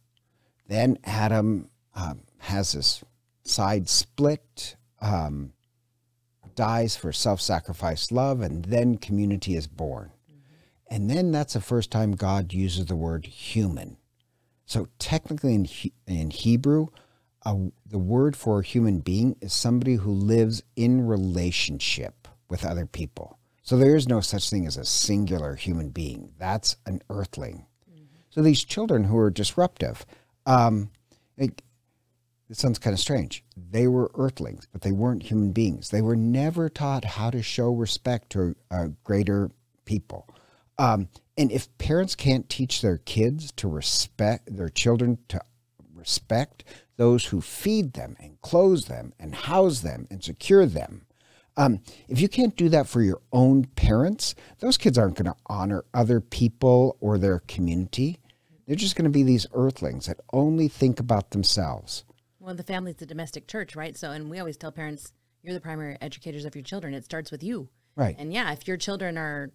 Then 0.66 0.96
Adam 1.04 1.68
um, 1.94 2.22
has 2.38 2.72
this 2.72 3.04
side 3.44 3.86
split, 3.90 4.76
um, 5.02 5.52
dies 6.54 6.96
for 6.96 7.12
self 7.12 7.40
sacrifice 7.42 8.10
love, 8.10 8.40
and 8.40 8.64
then 8.64 8.96
community 8.96 9.56
is 9.56 9.66
born. 9.66 10.12
And 10.88 11.10
then 11.10 11.32
that's 11.32 11.52
the 11.54 11.60
first 11.60 11.90
time 11.90 12.12
God 12.12 12.54
uses 12.54 12.86
the 12.86 12.96
word 12.96 13.26
human. 13.26 13.98
So 14.66 14.88
technically 14.98 15.54
in, 15.54 15.64
He- 15.64 15.92
in 16.06 16.30
Hebrew, 16.30 16.86
a, 17.44 17.56
the 17.86 17.98
word 17.98 18.36
for 18.36 18.60
a 18.60 18.64
human 18.64 19.00
being 19.00 19.36
is 19.40 19.52
somebody 19.52 19.96
who 19.96 20.12
lives 20.12 20.62
in 20.76 21.06
relationship 21.06 22.26
with 22.48 22.64
other 22.64 22.86
people. 22.86 23.38
So 23.62 23.76
there 23.76 23.96
is 23.96 24.08
no 24.08 24.20
such 24.20 24.50
thing 24.50 24.66
as 24.66 24.76
a 24.76 24.84
singular 24.84 25.54
human 25.54 25.90
being. 25.90 26.32
That's 26.38 26.76
an 26.86 27.00
earthling. 27.08 27.66
So 28.30 28.42
these 28.42 28.64
children 28.64 29.04
who 29.04 29.16
are 29.16 29.30
disruptive, 29.30 30.04
um, 30.44 30.90
it, 31.36 31.62
it 32.50 32.56
sounds 32.56 32.78
kind 32.78 32.92
of 32.92 33.00
strange. 33.00 33.44
They 33.56 33.86
were 33.86 34.10
earthlings, 34.14 34.66
but 34.72 34.82
they 34.82 34.92
weren't 34.92 35.22
human 35.22 35.52
beings. 35.52 35.90
They 35.90 36.02
were 36.02 36.16
never 36.16 36.68
taught 36.68 37.04
how 37.04 37.30
to 37.30 37.42
show 37.42 37.72
respect 37.72 38.30
to 38.30 38.54
uh, 38.70 38.88
greater 39.04 39.50
people. 39.84 40.28
Um, 40.78 41.08
and 41.36 41.50
if 41.50 41.76
parents 41.78 42.14
can't 42.14 42.48
teach 42.48 42.80
their 42.80 42.98
kids 42.98 43.52
to 43.52 43.68
respect 43.68 44.56
their 44.56 44.68
children 44.68 45.18
to 45.28 45.40
respect 45.94 46.64
those 46.96 47.26
who 47.26 47.40
feed 47.40 47.94
them 47.94 48.16
and 48.20 48.40
clothe 48.40 48.84
them 48.84 49.12
and 49.18 49.34
house 49.34 49.80
them 49.80 50.06
and 50.10 50.22
secure 50.22 50.66
them, 50.66 51.06
um, 51.56 51.80
if 52.08 52.20
you 52.20 52.28
can't 52.28 52.56
do 52.56 52.68
that 52.70 52.88
for 52.88 53.00
your 53.00 53.20
own 53.32 53.64
parents, 53.76 54.34
those 54.58 54.76
kids 54.76 54.98
aren't 54.98 55.16
going 55.16 55.26
to 55.26 55.36
honor 55.46 55.84
other 55.94 56.20
people 56.20 56.96
or 57.00 57.16
their 57.16 57.40
community. 57.40 58.18
They're 58.66 58.76
just 58.76 58.96
going 58.96 59.04
to 59.04 59.10
be 59.10 59.22
these 59.22 59.46
earthlings 59.52 60.06
that 60.06 60.20
only 60.32 60.68
think 60.68 60.98
about 60.98 61.30
themselves. 61.30 62.04
Well, 62.40 62.54
the 62.54 62.62
family's 62.62 62.96
the 62.96 63.06
domestic 63.06 63.46
church, 63.46 63.76
right? 63.76 63.96
So, 63.96 64.10
and 64.10 64.30
we 64.30 64.38
always 64.38 64.56
tell 64.56 64.72
parents, 64.72 65.12
you're 65.42 65.54
the 65.54 65.60
primary 65.60 65.96
educators 66.00 66.44
of 66.44 66.54
your 66.54 66.64
children. 66.64 66.94
It 66.94 67.04
starts 67.04 67.30
with 67.30 67.42
you. 67.42 67.68
Right. 67.96 68.16
And 68.18 68.32
yeah, 68.32 68.52
if 68.52 68.66
your 68.66 68.76
children 68.76 69.16
are 69.16 69.50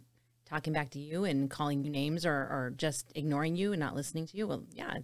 talking 0.50 0.74
back 0.74 0.90
to 0.92 1.00
you 1.00 1.26
and 1.26 1.50
calling 1.50 1.84
you 1.84 1.90
names 1.90 2.26
or, 2.26 2.34
or 2.34 2.74
just 2.76 3.12
ignoring 3.16 3.56
you 3.56 3.72
and 3.72 3.80
not 3.80 3.96
listening 3.96 4.26
to 4.28 4.38
you, 4.38 4.48
well, 4.48 4.64
yeah, 4.74 4.98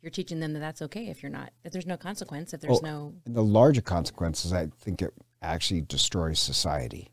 you're 0.00 0.10
teaching 0.10 0.40
them 0.40 0.52
that 0.54 0.60
that's 0.60 0.82
okay 0.82 1.08
if 1.08 1.22
you're 1.22 1.32
not, 1.32 1.52
if 1.64 1.72
there's 1.72 1.86
no 1.86 1.96
consequence, 1.96 2.54
if 2.54 2.60
there's 2.60 2.78
Oh, 2.82 2.86
no, 2.86 3.14
the 3.26 3.42
larger 3.42 3.82
consequences, 3.82 4.52
I 4.52 4.68
think 4.80 5.02
it 5.02 5.12
actually 5.42 5.82
destroys 5.82 6.38
society. 6.38 7.10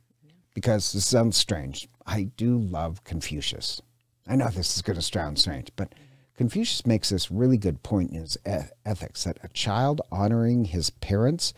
Because 0.54 0.94
this 0.94 1.06
sounds 1.06 1.36
strange. 1.36 1.90
I 2.06 2.24
do 2.38 2.60
love 2.60 3.04
Confucius. 3.04 3.82
I 4.28 4.36
know 4.36 4.50
this 4.50 4.76
is 4.76 4.84
going 4.84 4.96
to 4.98 5.02
sound 5.02 5.40
strange, 5.40 5.72
but 5.76 5.94
Confucius 6.38 6.86
makes 6.86 7.10
this 7.10 7.32
really 7.32 7.58
good 7.58 7.82
point 7.82 8.12
in 8.12 8.22
his 8.22 8.38
ethics 8.86 9.24
that 9.24 9.40
a 9.44 9.48
child 9.50 10.02
honoring 10.12 10.66
his 10.66 10.92
parents 10.92 11.54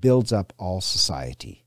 builds 0.00 0.32
up 0.32 0.54
all 0.58 0.80
society. 0.80 1.64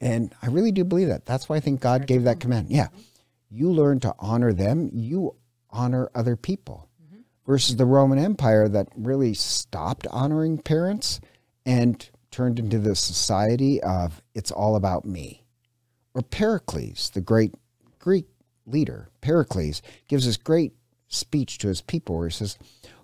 And 0.00 0.32
I 0.40 0.46
really 0.46 0.70
do 0.70 0.84
believe 0.84 1.08
that. 1.08 1.26
That's 1.26 1.48
why 1.48 1.56
I 1.56 1.60
think 1.60 1.80
God 1.80 2.06
gave 2.06 2.22
that 2.24 2.38
command. 2.38 2.70
Yeah. 2.70 2.86
Mm-hmm. 2.86 3.00
You 3.50 3.70
learn 3.70 4.00
to 4.00 4.14
honor 4.18 4.52
them, 4.52 4.90
you 4.92 5.36
honor 5.70 6.10
other 6.14 6.36
people. 6.36 6.88
Mm-hmm. 7.02 7.20
Versus 7.46 7.76
the 7.76 7.86
Roman 7.86 8.18
Empire 8.18 8.68
that 8.68 8.88
really 8.96 9.34
stopped 9.34 10.06
honoring 10.10 10.58
parents 10.58 11.20
and 11.64 12.08
turned 12.30 12.58
into 12.58 12.78
the 12.78 12.94
society 12.94 13.82
of 13.82 14.22
it's 14.34 14.50
all 14.50 14.76
about 14.76 15.04
me. 15.04 15.44
Or 16.14 16.22
Pericles, 16.22 17.10
the 17.10 17.20
great 17.20 17.54
Greek 17.98 18.26
leader, 18.66 19.08
Pericles 19.20 19.82
gives 20.08 20.26
this 20.26 20.36
great 20.36 20.72
speech 21.08 21.58
to 21.58 21.68
his 21.68 21.80
people 21.80 22.18
where 22.18 22.28
he 22.28 22.32
says, 22.32 22.58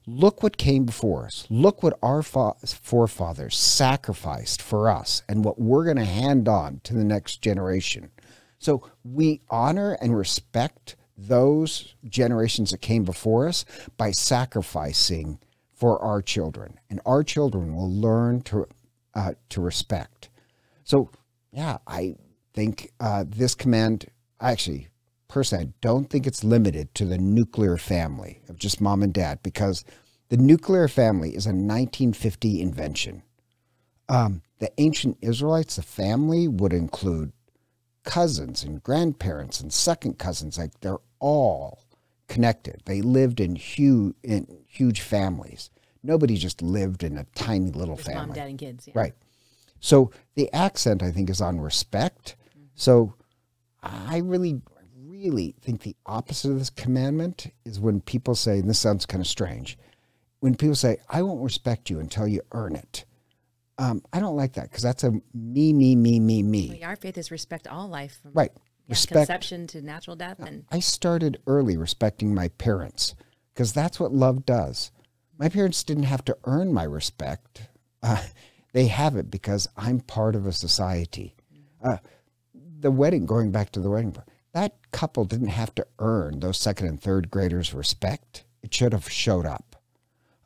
Look 0.07 0.43
what 0.43 0.59
came 0.59 0.85
before 0.85 1.25
us. 1.25 1.47
Look 1.49 1.83
what 1.83 1.99
our 2.03 2.23
fa- 2.23 2.55
forefathers 2.63 3.57
sacrificed 3.57 4.61
for 4.61 4.91
us 4.91 5.23
and 5.29 5.43
what 5.45 5.59
we're 5.59 5.85
going 5.85 5.97
to 5.97 6.05
hand 6.05 6.47
on 6.47 6.81
to 6.85 6.93
the 6.93 7.05
next 7.05 7.41
generation. 7.41 8.11
So 8.59 8.89
we 9.05 9.41
honor 9.51 9.97
and 10.01 10.17
respect 10.17 10.97
those 11.17 11.95
generations 12.05 12.71
that 12.71 12.81
came 12.81 13.05
before 13.05 13.47
us 13.49 13.65
by 13.97 14.11
sacrificing 14.11 15.39
for 15.73 16.01
our 16.01 16.23
children, 16.23 16.79
and 16.89 17.01
our 17.05 17.23
children 17.23 17.75
will 17.75 17.91
learn 17.91 18.41
to 18.43 18.67
uh, 19.15 19.33
to 19.49 19.61
respect. 19.61 20.29
So, 20.85 21.11
yeah, 21.53 21.79
I 21.87 22.17
think 22.53 22.91
uh, 23.01 23.25
this 23.27 23.55
command 23.55 24.07
actually, 24.41 24.89
personally, 25.29 25.67
I 25.67 25.73
don't 25.81 26.11
think 26.11 26.27
it's 26.27 26.45
limited 26.45 26.95
to 26.97 27.05
the 27.05 27.19
nuclear 27.19 27.77
family 27.77 28.41
of 28.49 28.57
just 28.57 28.81
mom 28.81 29.03
and 29.03 29.13
dad 29.13 29.41
because 29.43 29.85
the 30.29 30.37
nuclear 30.37 30.89
family 30.89 31.31
is 31.31 31.47
a 31.47 31.51
1950 31.51 32.61
invention. 32.61 33.23
Um, 34.09 34.43
the 34.59 34.71
ancient 34.79 35.19
Israelites, 35.21 35.77
the 35.77 35.83
family 35.83 36.49
would 36.49 36.73
include 36.73 37.33
cousins 38.05 38.63
and 38.63 38.83
grandparents 38.83 39.61
and 39.61 39.73
second 39.73 40.19
cousins. 40.19 40.59
Like 40.59 40.81
they're 40.81 40.99
all 41.19 41.85
connected. 42.29 42.83
They 42.85 43.03
lived 43.03 43.41
in 43.41 43.57
huge 43.57 44.15
in 44.23 44.47
huge 44.67 45.01
families. 45.01 45.71
Nobody 46.03 46.37
just 46.37 46.63
lived 46.63 47.03
in 47.03 47.17
a 47.17 47.25
tiny 47.35 47.71
little 47.71 47.97
just 47.97 48.09
mom, 48.09 48.17
family. 48.17 48.35
dad, 48.35 48.49
and 48.51 48.59
kids. 48.59 48.87
Yeah. 48.87 48.93
Right. 48.95 49.15
So 49.81 50.11
the 50.35 50.53
accent, 50.53 51.03
I 51.03 51.11
think, 51.11 51.31
is 51.31 51.41
on 51.41 51.61
respect. 51.61 52.37
Mm-hmm. 52.51 52.67
So 52.75 53.15
I 53.83 54.19
really, 54.19 54.61
really 54.97 55.55
think 55.61 55.83
the 55.83 55.97
opposite 56.07 56.51
of 56.51 56.59
this 56.59 56.71
commandment 56.71 57.53
is 57.65 57.81
when 57.81 58.01
people 58.01 58.35
say, 58.35 58.59
and 58.59 58.69
this 58.69 58.79
sounds 58.79 59.07
kind 59.07 59.21
of 59.21 59.27
strange, 59.27 59.79
when 60.41 60.55
people 60.55 60.75
say, 60.75 60.99
I 61.09 61.23
won't 61.23 61.43
respect 61.43 61.91
you 61.91 62.01
until 62.01 62.27
you 62.27 62.41
earn 62.53 62.77
it. 62.77 63.05
Um, 63.79 64.03
I 64.13 64.21
don't 64.21 64.37
like 64.37 64.53
that 64.55 64.71
because 64.71 64.83
that's 64.83 65.03
a 65.05 65.11
me, 65.33 65.73
me, 65.73 65.97
me, 65.97 66.21
me, 66.21 66.43
me. 66.43 66.79
Well, 66.81 66.89
our 66.91 66.97
faith 66.97 67.19
is 67.19 67.31
respect 67.31 67.67
all 67.67 67.89
life 67.89 68.19
from 68.23 68.33
Right. 68.33 68.53
yeah, 68.55 68.61
Respect. 68.89 69.15
conception 69.15 69.67
to 69.69 69.83
natural 69.83 70.15
death. 70.17 70.39
And 70.39 70.65
I 70.71 70.79
started 70.79 71.41
early 71.47 71.77
respecting 71.77 72.35
my 72.35 72.49
parents 72.49 73.15
because 73.53 73.73
that's 73.73 73.99
what 73.99 74.13
love 74.13 74.47
does. 74.47 74.93
My 75.39 75.49
parents 75.49 75.83
didn't 75.83 76.05
have 76.05 76.25
to 76.27 76.37
earn 76.45 76.73
my 76.73 76.85
respect. 76.85 77.63
Uh, 78.03 78.23
they 78.73 78.87
have 78.87 79.17
it 79.17 79.31
because 79.31 79.69
I'm 79.77 80.01
part 80.01 80.37
of 80.37 80.47
a 80.47 80.53
society. 80.53 81.35
Uh, 81.83 81.99
the 82.81 82.91
wedding, 82.93 83.27
going 83.27 83.51
back 83.51 83.71
to 83.73 83.81
the 83.81 83.91
wedding, 83.91 84.15
that 84.53 84.77
couple 84.93 85.25
didn't 85.25 85.49
have 85.49 85.75
to 85.75 85.87
earn 85.99 86.39
those 86.41 86.59
second 86.59 86.87
and 86.87 87.01
third 87.01 87.31
graders' 87.31 87.75
respect. 87.75 88.45
It 88.63 88.73
should 88.73 88.93
have 88.93 89.11
showed 89.11 89.47
up. 89.47 89.77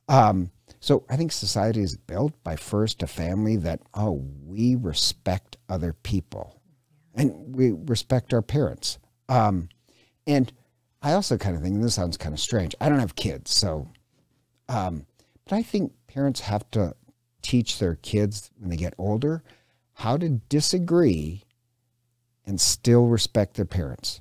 Um, 0.08 0.50
so 0.80 1.04
I 1.08 1.16
think 1.16 1.32
society 1.32 1.82
is 1.82 1.96
built 1.96 2.32
by 2.44 2.56
first 2.56 3.02
a 3.02 3.06
family 3.06 3.56
that, 3.56 3.80
oh, 3.94 4.24
we 4.44 4.74
respect 4.74 5.56
other 5.68 5.92
people 5.92 6.60
and 7.14 7.54
we 7.54 7.72
respect 7.72 8.32
our 8.32 8.42
parents. 8.42 8.98
Um, 9.28 9.68
and 10.26 10.52
I 11.02 11.12
also 11.12 11.36
kind 11.36 11.56
of 11.56 11.62
think, 11.62 11.74
and 11.74 11.84
this 11.84 11.94
sounds 11.94 12.16
kind 12.16 12.32
of 12.32 12.40
strange, 12.40 12.74
I 12.80 12.88
don't 12.88 13.00
have 13.00 13.16
kids, 13.16 13.52
so, 13.52 13.88
um, 14.68 15.06
but 15.44 15.56
I 15.56 15.62
think 15.62 15.92
parents 16.06 16.40
have 16.40 16.70
to 16.72 16.94
teach 17.42 17.78
their 17.78 17.96
kids 17.96 18.50
when 18.58 18.70
they 18.70 18.76
get 18.76 18.94
older 18.98 19.42
how 19.94 20.16
to 20.16 20.28
disagree 20.28 21.44
and 22.46 22.60
still 22.60 23.06
respect 23.06 23.54
their 23.54 23.64
parents. 23.64 24.20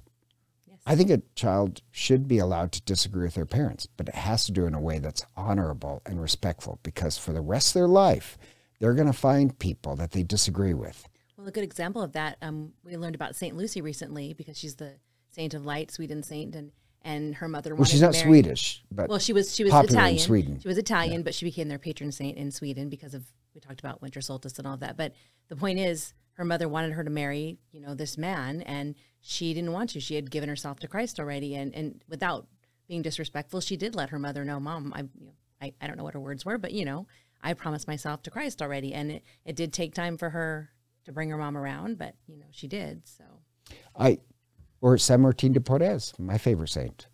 I 0.89 0.95
think 0.95 1.09
a 1.09 1.21
child 1.35 1.81
should 1.91 2.29
be 2.29 2.37
allowed 2.37 2.71
to 2.71 2.81
disagree 2.81 3.25
with 3.25 3.35
their 3.35 3.45
parents, 3.45 3.87
but 3.97 4.07
it 4.07 4.15
has 4.15 4.45
to 4.45 4.53
do 4.53 4.63
it 4.63 4.67
in 4.67 4.73
a 4.73 4.79
way 4.79 4.99
that's 4.99 5.25
honorable 5.35 6.01
and 6.05 6.21
respectful 6.21 6.79
because 6.81 7.17
for 7.17 7.33
the 7.33 7.41
rest 7.41 7.69
of 7.69 7.73
their 7.73 7.89
life, 7.89 8.37
they're 8.79 8.93
going 8.93 9.07
to 9.07 9.13
find 9.13 9.59
people 9.59 9.97
that 9.97 10.11
they 10.11 10.23
disagree 10.23 10.73
with. 10.73 11.05
Well, 11.37 11.45
a 11.45 11.51
good 11.51 11.65
example 11.65 12.01
of 12.01 12.13
that, 12.13 12.37
um, 12.41 12.71
we 12.85 12.95
learned 12.95 13.15
about 13.15 13.35
Saint 13.35 13.57
Lucy 13.57 13.81
recently 13.81 14.33
because 14.33 14.57
she's 14.57 14.75
the 14.75 14.93
saint 15.29 15.53
of 15.53 15.65
light, 15.65 15.91
Sweden 15.91 16.23
saint, 16.23 16.55
and 16.55 16.71
and 17.03 17.35
her 17.35 17.47
mother. 17.47 17.75
Well, 17.75 17.85
she's 17.85 18.01
not 18.01 18.13
marry- 18.13 18.23
Swedish, 18.23 18.83
but 18.91 19.09
Well, 19.09 19.19
she 19.19 19.33
was 19.33 19.53
she 19.53 19.63
was 19.65 19.73
Italian. 19.73 20.19
Sweden. 20.19 20.59
She 20.61 20.67
was 20.67 20.77
Italian, 20.77 21.23
but 21.23 21.35
she 21.35 21.45
became 21.45 21.67
their 21.67 21.79
patron 21.79 22.11
saint 22.11 22.37
in 22.37 22.49
Sweden 22.49 22.89
because 22.89 23.13
of 23.13 23.25
we 23.53 23.59
talked 23.59 23.79
about 23.79 24.01
winter 24.01 24.21
solstice 24.21 24.57
and 24.57 24.65
all 24.67 24.73
of 24.75 24.79
that. 24.79 24.95
But 24.97 25.13
the 25.49 25.55
point 25.55 25.79
is, 25.79 26.13
her 26.37 26.45
mother 26.45 26.69
wanted 26.69 26.93
her 26.93 27.03
to 27.03 27.09
marry, 27.09 27.57
you 27.71 27.81
know, 27.81 27.95
this 27.95 28.17
man, 28.17 28.61
and 28.61 28.93
she 29.19 29.55
didn't 29.55 29.73
want 29.73 29.89
to. 29.91 29.99
She 29.99 30.15
had 30.15 30.29
given 30.29 30.49
herself 30.49 30.79
to 30.79 30.87
Christ 30.87 31.19
already, 31.19 31.55
and 31.55 31.73
and 31.73 32.03
without 32.07 32.47
being 32.87 33.01
disrespectful, 33.01 33.59
she 33.59 33.75
did 33.75 33.95
let 33.95 34.09
her 34.09 34.19
mother 34.19 34.45
know, 34.45 34.59
"Mom, 34.59 34.93
I, 34.95 35.01
you 35.19 35.25
know, 35.25 35.31
I, 35.61 35.73
I 35.81 35.87
don't 35.87 35.97
know 35.97 36.03
what 36.03 36.13
her 36.13 36.19
words 36.19 36.45
were, 36.45 36.59
but 36.59 36.73
you 36.73 36.85
know, 36.85 37.07
I 37.41 37.53
promised 37.53 37.87
myself 37.87 38.21
to 38.23 38.31
Christ 38.31 38.61
already." 38.61 38.93
And 38.93 39.11
it, 39.11 39.23
it 39.45 39.55
did 39.55 39.73
take 39.73 39.95
time 39.95 40.15
for 40.15 40.29
her 40.29 40.69
to 41.05 41.11
bring 41.11 41.29
her 41.29 41.37
mom 41.37 41.57
around, 41.57 41.97
but 41.97 42.13
you 42.27 42.37
know, 42.37 42.45
she 42.51 42.67
did. 42.67 43.07
So, 43.07 43.23
I 43.97 44.19
or 44.79 44.99
San 44.99 45.21
Martin 45.21 45.53
de 45.53 45.59
Porres, 45.59 46.17
my 46.19 46.37
favorite 46.37 46.69
saint. 46.69 47.07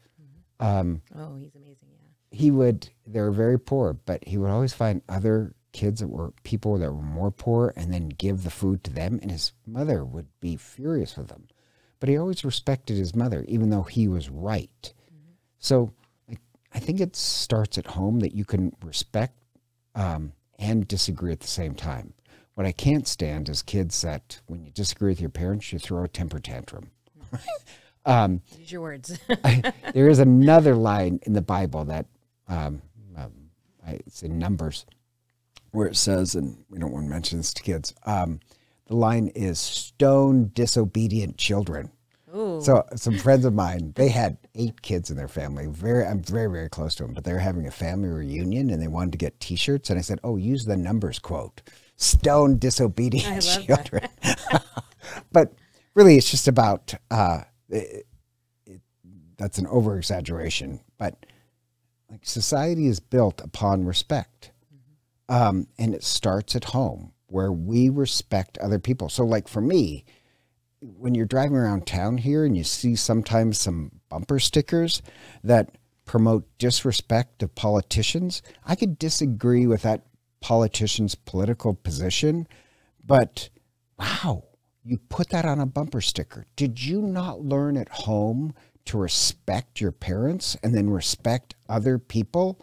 Um, 0.60 1.01
oh, 1.15 1.36
he's 1.36 1.56
amazing. 1.56 1.77
Yeah. 1.89 2.38
he 2.38 2.51
would 2.51 2.89
they 3.08 3.22
were 3.22 3.32
very 3.32 3.58
poor, 3.58 3.94
but 3.94 4.27
he 4.27 4.38
would 4.38 4.50
always 4.50 4.74
find 4.74 5.01
other 5.08 5.56
kids 5.74 6.00
that 6.00 6.08
were 6.08 6.32
people 6.44 6.77
that 6.77 6.92
were 6.92 7.01
more 7.01 7.32
poor 7.32 7.74
and 7.75 7.94
then 7.94 8.08
give 8.10 8.44
the 8.44 8.50
food 8.50 8.84
to 8.86 8.92
them 8.94 9.20
and 9.22 9.32
his 9.32 9.51
mother 9.68 10.06
would 10.06 10.27
be 10.39 10.56
furious 10.56 11.18
with 11.18 11.30
him. 11.30 11.48
But 12.00 12.10
he 12.10 12.18
always 12.18 12.46
respected 12.46 12.96
his 12.98 13.15
mother 13.15 13.44
even 13.48 13.70
though 13.70 13.84
he 13.84 14.08
was 14.08 14.30
right. 14.30 14.94
So 15.60 15.92
I, 16.30 16.38
I 16.74 16.80
think 16.80 17.00
it 17.01 17.15
starts 17.15 17.77
at 17.77 17.88
home 17.88 18.20
that 18.20 18.34
you 18.36 18.46
can 18.46 18.74
respect 18.84 19.34
um, 19.96 20.34
and 20.60 20.88
disagree 20.88 21.32
at 21.32 21.39
the 21.42 21.48
same 21.48 21.74
time. 21.75 22.13
What 22.56 22.68
I 22.68 22.72
can't 22.72 23.08
stand 23.08 23.50
is 23.50 23.63
kids 23.63 24.01
that 24.03 24.39
when 24.48 24.63
you 24.63 24.72
disagree 24.72 25.10
with 25.12 25.22
your 25.22 25.30
parents, 25.32 25.74
you 25.74 25.80
throw 25.80 26.03
a 26.03 26.08
temper 26.08 26.39
tantrum. 26.39 26.92
um, 28.06 28.42
Use 28.60 28.72
your 28.72 28.82
words. 28.82 29.18
there 29.94 30.08
is 30.10 30.20
another 30.20 30.75
line 30.75 31.20
in 31.24 31.34
the 31.34 31.42
Bible 31.42 31.86
that 31.86 32.06
um, 32.48 32.82
um, 33.18 33.32
I- 33.88 33.94
it's 34.06 34.22
in 34.22 34.38
Numbers 34.38 34.86
where 35.74 35.88
it 35.88 35.98
says, 35.98 36.36
and 36.36 36.63
we 36.70 36.80
don't 36.80 36.92
want 36.92 37.06
to 37.06 37.10
mention 37.10 37.39
this 37.39 37.53
to 37.53 37.63
kids. 37.63 37.94
Um, 38.06 38.39
the 38.88 38.96
line 38.96 39.27
is 39.36 39.60
"stone 39.60 40.51
disobedient 40.53 41.38
children." 41.38 41.92
Ooh. 42.36 42.62
So 42.62 42.84
some 42.96 43.18
friends 43.18 43.46
of 43.46 43.53
mine, 43.53 43.94
they 43.96 44.10
had 44.10 44.38
eight 44.56 44.82
kids 44.82 45.12
in 45.12 45.18
their 45.18 45.27
family. 45.27 45.68
Very, 45.68 46.06
I'm 46.06 46.24
very, 46.24 46.50
very 46.50 46.70
close 46.70 46.96
to 46.96 47.03
them, 47.03 47.13
but 47.13 47.24
they 47.24 47.34
were 47.34 47.39
having 47.39 47.68
a 47.68 47.72
family 47.72 48.10
reunion 48.10 48.72
and 48.72 48.82
they 48.82 48.88
wanted 48.88 49.12
to 49.12 49.18
get 49.20 49.39
T-shirts, 49.39 49.89
and 49.89 50.00
I 50.00 50.01
said, 50.01 50.20
"Oh, 50.24 50.38
use 50.38 50.65
the 50.65 50.77
Numbers 50.77 51.20
quote: 51.20 51.62
stone 51.96 52.58
disobedient 52.58 53.27
I 53.27 53.36
love 53.36 53.68
that. 53.68 53.86
children." 53.86 54.10
but 55.32 55.53
really, 55.96 56.18
it's 56.18 56.30
just 56.30 56.48
about. 56.48 56.94
Uh, 57.12 57.42
it, 57.70 58.06
it, 58.65 58.82
that's 59.38 59.58
an 59.58 59.68
over 59.68 59.98
exaggeration, 59.98 60.80
but 60.98 61.25
like 62.10 62.25
society 62.25 62.88
is 62.88 63.00
built 63.00 63.42
upon 63.42 63.86
respect, 63.86 64.51
um, 65.30 65.68
and 65.77 65.94
it 65.94 66.03
starts 66.03 66.56
at 66.56 66.65
home 66.65 67.13
where 67.27 67.51
we 67.51 67.89
respect 67.89 68.58
other 68.60 68.80
people. 68.80 69.10
So, 69.10 69.24
like 69.24 69.48
for 69.48 69.62
me, 69.62 70.06
when 70.82 71.15
you're 71.15 71.25
driving 71.25 71.56
around 71.56 71.88
town 71.88 72.18
here 72.18 72.46
and 72.46 72.56
you 72.56 72.63
see 72.63 72.96
sometimes 72.96 73.58
some 73.58 73.92
bumper 74.10 74.39
stickers 74.39 75.01
that 75.44 75.77
promote 76.06 76.46
disrespect 76.58 77.42
of 77.42 77.56
politicians, 77.56 78.42
I 78.65 78.75
could 78.75 79.00
disagree 79.00 79.65
with 79.65 79.82
that 79.84 80.06
politician's 80.42 81.15
political 81.15 81.74
position, 81.74 82.48
but 83.06 83.50
wow, 83.98 84.44
you 84.84 84.98
put 84.98 85.30
that 85.30 85.46
on 85.46 85.60
a 85.60 85.65
bumper 85.65 86.01
sticker. 86.01 86.46
Did 86.56 86.84
you 86.84 87.01
not 87.01 87.42
learn 87.42 87.77
at 87.77 87.89
home 87.89 88.53
to 88.86 88.98
respect 88.98 89.80
your 89.80 89.94
parents 89.94 90.58
and 90.62 90.75
then 90.75 90.89
respect 90.89 91.56
other 91.70 91.98
people? 91.98 92.60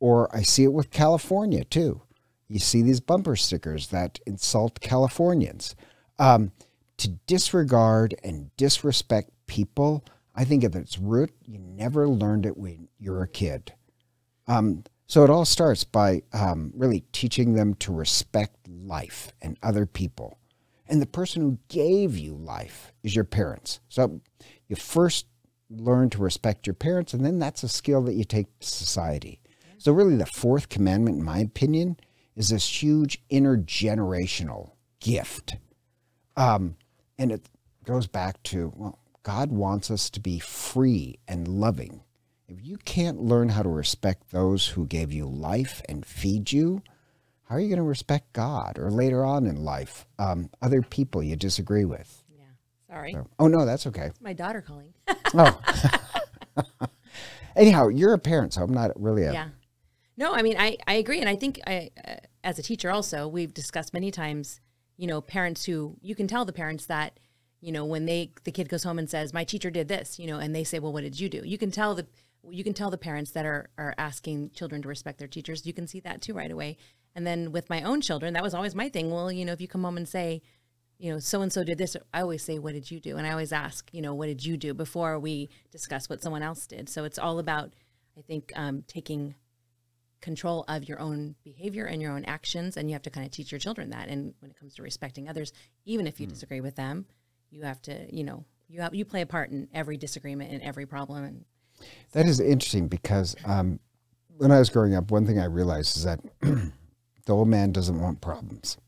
Or 0.00 0.34
I 0.34 0.42
see 0.42 0.64
it 0.64 0.72
with 0.72 0.90
California 0.90 1.64
too. 1.64 2.02
You 2.48 2.58
see 2.58 2.82
these 2.82 3.00
bumper 3.00 3.36
stickers 3.36 3.88
that 3.88 4.20
insult 4.26 4.80
Californians. 4.80 5.74
Um, 6.18 6.52
to 6.98 7.08
disregard 7.26 8.14
and 8.22 8.54
disrespect 8.56 9.30
people, 9.46 10.04
I 10.34 10.44
think 10.44 10.64
at 10.64 10.74
its 10.74 10.98
root, 10.98 11.32
you 11.44 11.58
never 11.58 12.08
learned 12.08 12.46
it 12.46 12.56
when 12.56 12.88
you're 12.98 13.22
a 13.22 13.28
kid. 13.28 13.72
Um, 14.46 14.84
so 15.06 15.24
it 15.24 15.30
all 15.30 15.44
starts 15.44 15.84
by 15.84 16.22
um, 16.32 16.72
really 16.74 17.04
teaching 17.12 17.54
them 17.54 17.74
to 17.74 17.92
respect 17.92 18.56
life 18.68 19.32
and 19.42 19.58
other 19.62 19.86
people. 19.86 20.38
And 20.88 21.00
the 21.00 21.06
person 21.06 21.42
who 21.42 21.58
gave 21.68 22.16
you 22.16 22.34
life 22.34 22.92
is 23.02 23.14
your 23.14 23.24
parents. 23.24 23.80
So 23.88 24.20
you 24.68 24.76
first 24.76 25.26
learn 25.70 26.10
to 26.10 26.18
respect 26.18 26.66
your 26.66 26.74
parents, 26.74 27.14
and 27.14 27.24
then 27.24 27.38
that's 27.38 27.62
a 27.62 27.68
skill 27.68 28.02
that 28.02 28.14
you 28.14 28.24
take 28.24 28.58
to 28.60 28.66
society. 28.66 29.40
So, 29.84 29.92
really, 29.92 30.16
the 30.16 30.24
fourth 30.24 30.70
commandment, 30.70 31.18
in 31.18 31.22
my 31.22 31.40
opinion, 31.40 31.98
is 32.36 32.48
this 32.48 32.82
huge 32.82 33.22
intergenerational 33.30 34.70
gift. 34.98 35.56
Um, 36.38 36.76
and 37.18 37.30
it 37.30 37.50
goes 37.84 38.06
back 38.06 38.42
to, 38.44 38.72
well, 38.74 38.98
God 39.22 39.52
wants 39.52 39.90
us 39.90 40.08
to 40.08 40.20
be 40.20 40.38
free 40.38 41.18
and 41.28 41.46
loving. 41.46 42.00
If 42.48 42.64
you 42.64 42.78
can't 42.78 43.20
learn 43.20 43.50
how 43.50 43.62
to 43.62 43.68
respect 43.68 44.30
those 44.30 44.68
who 44.68 44.86
gave 44.86 45.12
you 45.12 45.26
life 45.26 45.82
and 45.86 46.06
feed 46.06 46.50
you, 46.50 46.82
how 47.50 47.56
are 47.56 47.60
you 47.60 47.68
going 47.68 47.76
to 47.76 47.82
respect 47.82 48.32
God 48.32 48.78
or 48.78 48.90
later 48.90 49.22
on 49.22 49.44
in 49.44 49.64
life, 49.64 50.06
um, 50.18 50.48
other 50.62 50.80
people 50.80 51.22
you 51.22 51.36
disagree 51.36 51.84
with? 51.84 52.24
Yeah. 52.34 52.44
Sorry. 52.88 53.12
So, 53.12 53.26
oh, 53.38 53.48
no, 53.48 53.66
that's 53.66 53.86
okay. 53.88 54.12
My 54.22 54.32
daughter 54.32 54.62
calling. 54.62 54.94
Oh. 55.34 55.60
Anyhow, 57.54 57.88
you're 57.88 58.14
a 58.14 58.18
parent, 58.18 58.54
so 58.54 58.62
I'm 58.62 58.72
not 58.72 58.90
really 58.98 59.24
a. 59.24 59.32
yeah. 59.34 59.48
No, 60.16 60.32
I 60.32 60.42
mean, 60.42 60.56
I, 60.58 60.76
I 60.86 60.94
agree. 60.94 61.20
And 61.20 61.28
I 61.28 61.36
think 61.36 61.60
I, 61.66 61.90
uh, 62.06 62.14
as 62.42 62.58
a 62.58 62.62
teacher 62.62 62.90
also, 62.90 63.26
we've 63.26 63.52
discussed 63.52 63.92
many 63.92 64.10
times, 64.10 64.60
you 64.96 65.06
know, 65.06 65.20
parents 65.20 65.64
who, 65.64 65.96
you 66.00 66.14
can 66.14 66.26
tell 66.26 66.44
the 66.44 66.52
parents 66.52 66.86
that, 66.86 67.18
you 67.60 67.72
know, 67.72 67.84
when 67.84 68.06
they, 68.06 68.30
the 68.44 68.52
kid 68.52 68.68
goes 68.68 68.84
home 68.84 68.98
and 68.98 69.08
says, 69.08 69.32
my 69.32 69.44
teacher 69.44 69.70
did 69.70 69.88
this, 69.88 70.18
you 70.18 70.26
know, 70.26 70.38
and 70.38 70.54
they 70.54 70.64
say, 70.64 70.78
well, 70.78 70.92
what 70.92 71.02
did 71.02 71.18
you 71.18 71.28
do? 71.28 71.42
You 71.44 71.58
can 71.58 71.70
tell 71.70 71.94
the, 71.94 72.06
you 72.48 72.62
can 72.62 72.74
tell 72.74 72.90
the 72.90 72.98
parents 72.98 73.30
that 73.32 73.46
are, 73.46 73.70
are 73.78 73.94
asking 73.96 74.50
children 74.50 74.82
to 74.82 74.88
respect 74.88 75.18
their 75.18 75.28
teachers. 75.28 75.66
You 75.66 75.72
can 75.72 75.86
see 75.86 76.00
that 76.00 76.20
too 76.20 76.34
right 76.34 76.50
away. 76.50 76.76
And 77.14 77.26
then 77.26 77.52
with 77.52 77.70
my 77.70 77.82
own 77.82 78.00
children, 78.00 78.34
that 78.34 78.42
was 78.42 78.54
always 78.54 78.74
my 78.74 78.88
thing. 78.88 79.10
Well, 79.10 79.32
you 79.32 79.44
know, 79.44 79.52
if 79.52 79.60
you 79.60 79.68
come 79.68 79.84
home 79.84 79.96
and 79.96 80.08
say, 80.08 80.42
you 80.98 81.10
know, 81.10 81.18
so 81.18 81.42
and 81.42 81.52
so 81.52 81.64
did 81.64 81.78
this, 81.78 81.96
I 82.12 82.20
always 82.20 82.42
say, 82.42 82.58
what 82.58 82.74
did 82.74 82.90
you 82.90 83.00
do? 83.00 83.16
And 83.16 83.26
I 83.26 83.30
always 83.30 83.52
ask, 83.52 83.88
you 83.92 84.02
know, 84.02 84.14
what 84.14 84.26
did 84.26 84.44
you 84.44 84.56
do 84.56 84.74
before 84.74 85.18
we 85.18 85.48
discuss 85.70 86.08
what 86.08 86.22
someone 86.22 86.42
else 86.42 86.66
did? 86.66 86.88
So 86.88 87.04
it's 87.04 87.18
all 87.18 87.38
about, 87.38 87.72
I 88.16 88.20
think, 88.20 88.52
um, 88.54 88.84
taking 88.86 89.34
control 90.24 90.64
of 90.68 90.88
your 90.88 90.98
own 90.98 91.36
behavior 91.44 91.84
and 91.84 92.00
your 92.00 92.12
own 92.12 92.24
actions. 92.24 92.76
And 92.76 92.88
you 92.88 92.94
have 92.94 93.02
to 93.02 93.10
kind 93.10 93.26
of 93.26 93.30
teach 93.30 93.52
your 93.52 93.58
children 93.58 93.90
that. 93.90 94.08
And 94.08 94.34
when 94.40 94.50
it 94.50 94.58
comes 94.58 94.74
to 94.76 94.82
respecting 94.82 95.28
others, 95.28 95.52
even 95.84 96.06
if 96.06 96.18
you 96.18 96.26
disagree 96.26 96.62
with 96.62 96.74
them, 96.76 97.04
you 97.50 97.62
have 97.62 97.80
to, 97.82 98.06
you 98.10 98.24
know, 98.24 98.44
you 98.66 98.80
have, 98.80 98.94
you 98.94 99.04
play 99.04 99.20
a 99.20 99.26
part 99.26 99.50
in 99.50 99.68
every 99.72 99.98
disagreement 99.98 100.50
and 100.50 100.62
every 100.62 100.86
problem. 100.86 101.24
And 101.24 101.44
That 102.12 102.26
is 102.26 102.40
interesting 102.40 102.88
because 102.88 103.36
um, 103.44 103.78
when 104.38 104.50
I 104.50 104.58
was 104.58 104.70
growing 104.70 104.94
up, 104.94 105.10
one 105.10 105.26
thing 105.26 105.38
I 105.38 105.44
realized 105.44 105.96
is 105.98 106.04
that 106.04 106.20
the 106.40 106.72
old 107.28 107.48
man 107.48 107.70
doesn't 107.70 108.00
want 108.00 108.22
problems. 108.22 108.78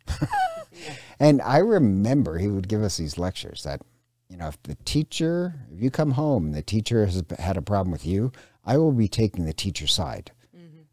and 1.21 1.43
I 1.43 1.59
remember 1.59 2.39
he 2.39 2.49
would 2.49 2.67
give 2.67 2.83
us 2.83 2.97
these 2.97 3.19
lectures 3.19 3.63
that, 3.65 3.83
you 4.31 4.39
know, 4.39 4.49
if 4.49 4.61
the 4.63 4.77
teacher, 4.87 5.55
if 5.71 5.83
you 5.83 5.91
come 5.91 6.13
home 6.13 6.47
and 6.47 6.55
the 6.55 6.63
teacher 6.63 7.05
has 7.05 7.23
had 7.39 7.59
a 7.59 7.63
problem 7.63 7.93
with 7.93 8.07
you, 8.07 8.33
I 8.65 8.79
will 8.79 8.93
be 8.93 9.07
taking 9.07 9.45
the 9.45 9.53
teacher's 9.53 9.93
side. 9.93 10.33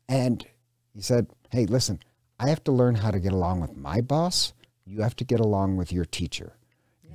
And 0.08 0.46
he 0.94 1.02
said, 1.02 1.28
hey, 1.52 1.66
listen, 1.66 2.00
I 2.39 2.50
have 2.50 2.63
to 2.66 2.72
learn 2.72 2.96
how 2.96 3.12
to 3.12 3.20
get 3.20 3.32
along 3.32 3.62
with 3.62 3.76
my 3.76 4.02
boss. 4.02 4.54
You 4.86 5.02
have 5.02 5.16
to 5.18 5.24
get 5.24 5.39
along 5.39 5.78
with 5.78 5.92
your 5.92 6.06
teacher. 6.06 6.58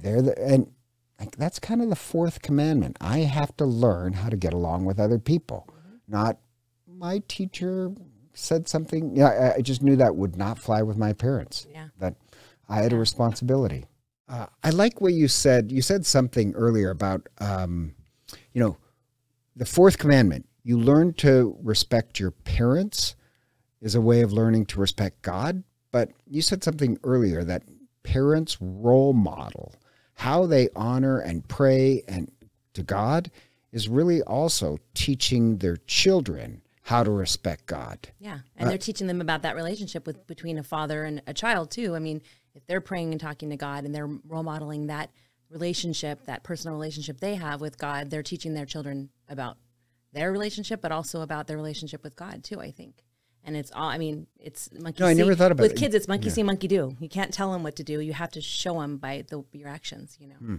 They're 0.00 0.22
the, 0.22 0.38
and 0.40 0.72
like 1.18 1.36
that's 1.36 1.58
kind 1.58 1.82
of 1.82 1.90
the 1.90 1.96
fourth 1.96 2.40
commandment. 2.40 2.96
I 3.00 3.18
have 3.18 3.56
to 3.56 3.64
learn 3.64 4.12
how 4.12 4.28
to 4.28 4.36
get 4.36 4.54
along 4.54 4.84
with 4.84 5.00
other 5.00 5.18
people, 5.18 5.68
not 6.06 6.38
my 6.86 7.22
teacher 7.28 7.92
said 8.32 8.68
something. 8.68 9.16
Yeah, 9.16 9.28
I, 9.28 9.54
I 9.56 9.60
just 9.60 9.82
knew 9.82 9.96
that 9.96 10.14
would 10.16 10.36
not 10.36 10.58
fly 10.58 10.82
with 10.82 10.96
my 10.96 11.12
parents. 11.12 11.66
Yeah. 11.70 11.88
That 11.98 12.14
I 12.68 12.82
had 12.82 12.92
a 12.92 12.96
responsibility. 12.96 13.86
Uh, 14.28 14.46
I 14.62 14.70
like 14.70 15.00
what 15.00 15.12
you 15.12 15.26
said. 15.26 15.72
You 15.72 15.82
said 15.82 16.06
something 16.06 16.54
earlier 16.54 16.90
about, 16.90 17.28
um, 17.38 17.94
you 18.52 18.62
know, 18.62 18.76
the 19.56 19.64
fourth 19.64 19.98
commandment. 19.98 20.46
You 20.68 20.78
learn 20.78 21.14
to 21.14 21.56
respect 21.62 22.20
your 22.20 22.30
parents 22.30 23.16
is 23.80 23.94
a 23.94 24.02
way 24.02 24.20
of 24.20 24.34
learning 24.34 24.66
to 24.66 24.80
respect 24.80 25.22
God. 25.22 25.62
But 25.90 26.10
you 26.26 26.42
said 26.42 26.62
something 26.62 26.98
earlier 27.02 27.42
that 27.42 27.62
parents 28.02 28.58
role 28.60 29.14
model 29.14 29.74
how 30.12 30.44
they 30.44 30.68
honor 30.76 31.20
and 31.20 31.48
pray 31.48 32.02
and 32.06 32.30
to 32.74 32.82
God 32.82 33.30
is 33.72 33.88
really 33.88 34.20
also 34.20 34.76
teaching 34.92 35.56
their 35.56 35.78
children 35.86 36.60
how 36.82 37.02
to 37.02 37.10
respect 37.12 37.64
God. 37.64 38.10
Yeah, 38.20 38.40
and 38.54 38.68
they're 38.68 38.76
teaching 38.76 39.06
them 39.06 39.22
about 39.22 39.40
that 39.44 39.56
relationship 39.56 40.06
with 40.06 40.26
between 40.26 40.58
a 40.58 40.62
father 40.62 41.02
and 41.02 41.22
a 41.26 41.32
child 41.32 41.70
too. 41.70 41.96
I 41.96 41.98
mean, 41.98 42.20
if 42.54 42.66
they're 42.66 42.82
praying 42.82 43.12
and 43.12 43.20
talking 43.20 43.48
to 43.48 43.56
God 43.56 43.86
and 43.86 43.94
they're 43.94 44.06
role 44.06 44.42
modeling 44.42 44.88
that 44.88 45.08
relationship, 45.48 46.26
that 46.26 46.42
personal 46.42 46.74
relationship 46.76 47.20
they 47.20 47.36
have 47.36 47.62
with 47.62 47.78
God, 47.78 48.10
they're 48.10 48.22
teaching 48.22 48.52
their 48.52 48.66
children 48.66 49.08
about 49.30 49.56
their 50.12 50.32
relationship, 50.32 50.80
but 50.80 50.92
also 50.92 51.20
about 51.20 51.46
their 51.46 51.56
relationship 51.56 52.02
with 52.02 52.16
God 52.16 52.44
too. 52.44 52.60
I 52.60 52.70
think, 52.70 53.02
and 53.44 53.56
it's 53.56 53.70
all. 53.72 53.88
I 53.88 53.98
mean, 53.98 54.26
it's 54.38 54.70
monkey. 54.72 55.02
No, 55.02 55.08
I 55.08 55.12
see. 55.12 55.18
never 55.18 55.34
thought 55.34 55.52
about 55.52 55.62
with 55.62 55.72
it. 55.72 55.78
kids. 55.78 55.94
It's 55.94 56.08
monkey 56.08 56.30
see, 56.30 56.42
monkey 56.42 56.68
do. 56.68 56.96
You 57.00 57.08
can't 57.08 57.32
tell 57.32 57.52
them 57.52 57.62
what 57.62 57.76
to 57.76 57.84
do. 57.84 58.00
You 58.00 58.12
have 58.12 58.30
to 58.32 58.40
show 58.40 58.80
them 58.80 58.96
by 58.96 59.24
the, 59.28 59.44
your 59.52 59.68
actions. 59.68 60.16
You 60.20 60.28
know. 60.28 60.36
Hmm. 60.36 60.56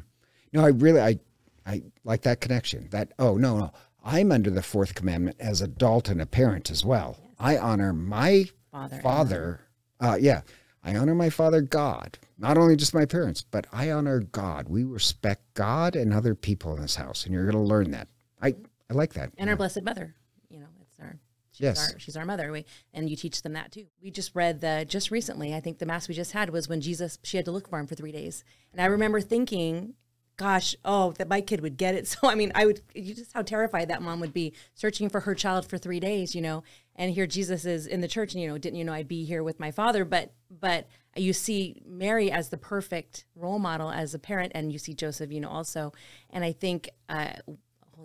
No, 0.53 0.65
I 0.65 0.69
really 0.69 1.01
I 1.01 1.19
I 1.65 1.83
like 2.03 2.23
that 2.23 2.41
connection. 2.41 2.87
That 2.91 3.13
oh 3.19 3.35
no 3.35 3.57
no, 3.57 3.71
I'm 4.03 4.31
under 4.31 4.49
the 4.49 4.63
fourth 4.63 4.95
commandment 4.95 5.37
as 5.39 5.61
adult 5.61 6.09
and 6.09 6.21
a 6.21 6.25
parent 6.25 6.71
as 6.71 6.85
well. 6.85 7.17
I 7.37 7.57
honor 7.57 7.93
my 7.93 8.45
Father. 8.71 8.99
father. 9.01 9.61
Uh, 9.99 10.17
yeah, 10.19 10.41
I 10.83 10.95
honor 10.95 11.15
my 11.15 11.29
father 11.29 11.61
God. 11.61 12.17
Not 12.37 12.57
only 12.57 12.75
just 12.75 12.93
my 12.93 13.05
parents, 13.05 13.43
but 13.49 13.67
I 13.71 13.91
honor 13.91 14.21
God. 14.21 14.69
We 14.69 14.83
respect 14.83 15.41
God 15.53 15.95
and 15.95 16.13
other 16.13 16.35
people 16.35 16.73
in 16.75 16.81
this 16.81 16.95
house, 16.95 17.25
and 17.25 17.33
you're 17.33 17.43
going 17.43 17.61
to 17.61 17.61
learn 17.61 17.91
that. 17.91 18.07
I 18.41 18.55
I 18.89 18.93
like 18.93 19.13
that. 19.13 19.31
and 19.37 19.49
our 19.49 19.55
blessed 19.55 19.83
mother 19.83 20.15
you 20.49 20.59
know 20.59 20.67
it's 20.81 20.99
our 20.99 21.19
she's 21.51 21.61
Yes. 21.63 21.93
our, 21.93 21.99
she's 21.99 22.17
our 22.17 22.25
mother 22.25 22.51
we, 22.51 22.65
and 22.93 23.09
you 23.09 23.15
teach 23.15 23.41
them 23.41 23.53
that 23.53 23.71
too. 23.71 23.85
We 24.01 24.11
just 24.11 24.33
read 24.35 24.61
the 24.61 24.85
just 24.87 25.11
recently 25.11 25.53
i 25.53 25.59
think 25.59 25.77
the 25.79 25.85
mass 25.85 26.07
we 26.07 26.15
just 26.15 26.31
had 26.31 26.49
was 26.49 26.67
when 26.69 26.81
jesus 26.81 27.19
she 27.23 27.37
had 27.37 27.45
to 27.45 27.51
look 27.51 27.67
for 27.69 27.79
him 27.79 27.87
for 27.87 27.95
three 27.95 28.11
days. 28.11 28.43
And 28.71 28.81
i 28.81 28.85
remember 28.85 29.21
thinking 29.21 29.93
gosh 30.37 30.73
oh 30.85 31.11
that 31.13 31.27
my 31.27 31.41
kid 31.41 31.59
would 31.61 31.77
get 31.77 31.95
it. 31.95 32.07
So 32.13 32.27
i 32.29 32.35
mean 32.35 32.51
i 32.55 32.65
would 32.65 32.81
you 32.95 33.13
just 33.13 33.33
how 33.33 33.41
terrified 33.41 33.89
that 33.89 34.01
mom 34.01 34.19
would 34.21 34.33
be 34.33 34.53
searching 34.73 35.09
for 35.09 35.19
her 35.21 35.35
child 35.35 35.67
for 35.69 35.77
three 35.77 35.99
days 35.99 36.33
you 36.33 36.41
know? 36.41 36.63
And 36.95 37.11
here 37.13 37.27
jesus 37.27 37.65
is 37.65 37.85
in 37.87 38.01
the 38.01 38.07
church 38.07 38.33
and 38.33 38.41
you 38.41 38.47
know 38.49 38.57
didn't 38.57 38.77
you 38.79 38.85
know 38.85 38.93
i'd 38.93 39.07
be 39.07 39.23
here 39.25 39.43
with 39.43 39.59
my 39.59 39.71
father 39.71 40.03
but 40.05 40.31
but 40.49 40.87
you 41.15 41.33
see 41.33 41.81
mary 41.85 42.31
as 42.31 42.49
the 42.49 42.57
perfect 42.57 43.25
role 43.35 43.59
model 43.59 43.91
as 43.91 44.13
a 44.13 44.19
parent 44.19 44.51
and 44.55 44.71
you 44.71 44.79
see 44.79 44.93
joseph 44.93 45.31
you 45.31 45.39
know 45.41 45.49
also. 45.49 45.91
And 46.29 46.43
i 46.45 46.51
think 46.53 46.89
uh, 47.09 47.33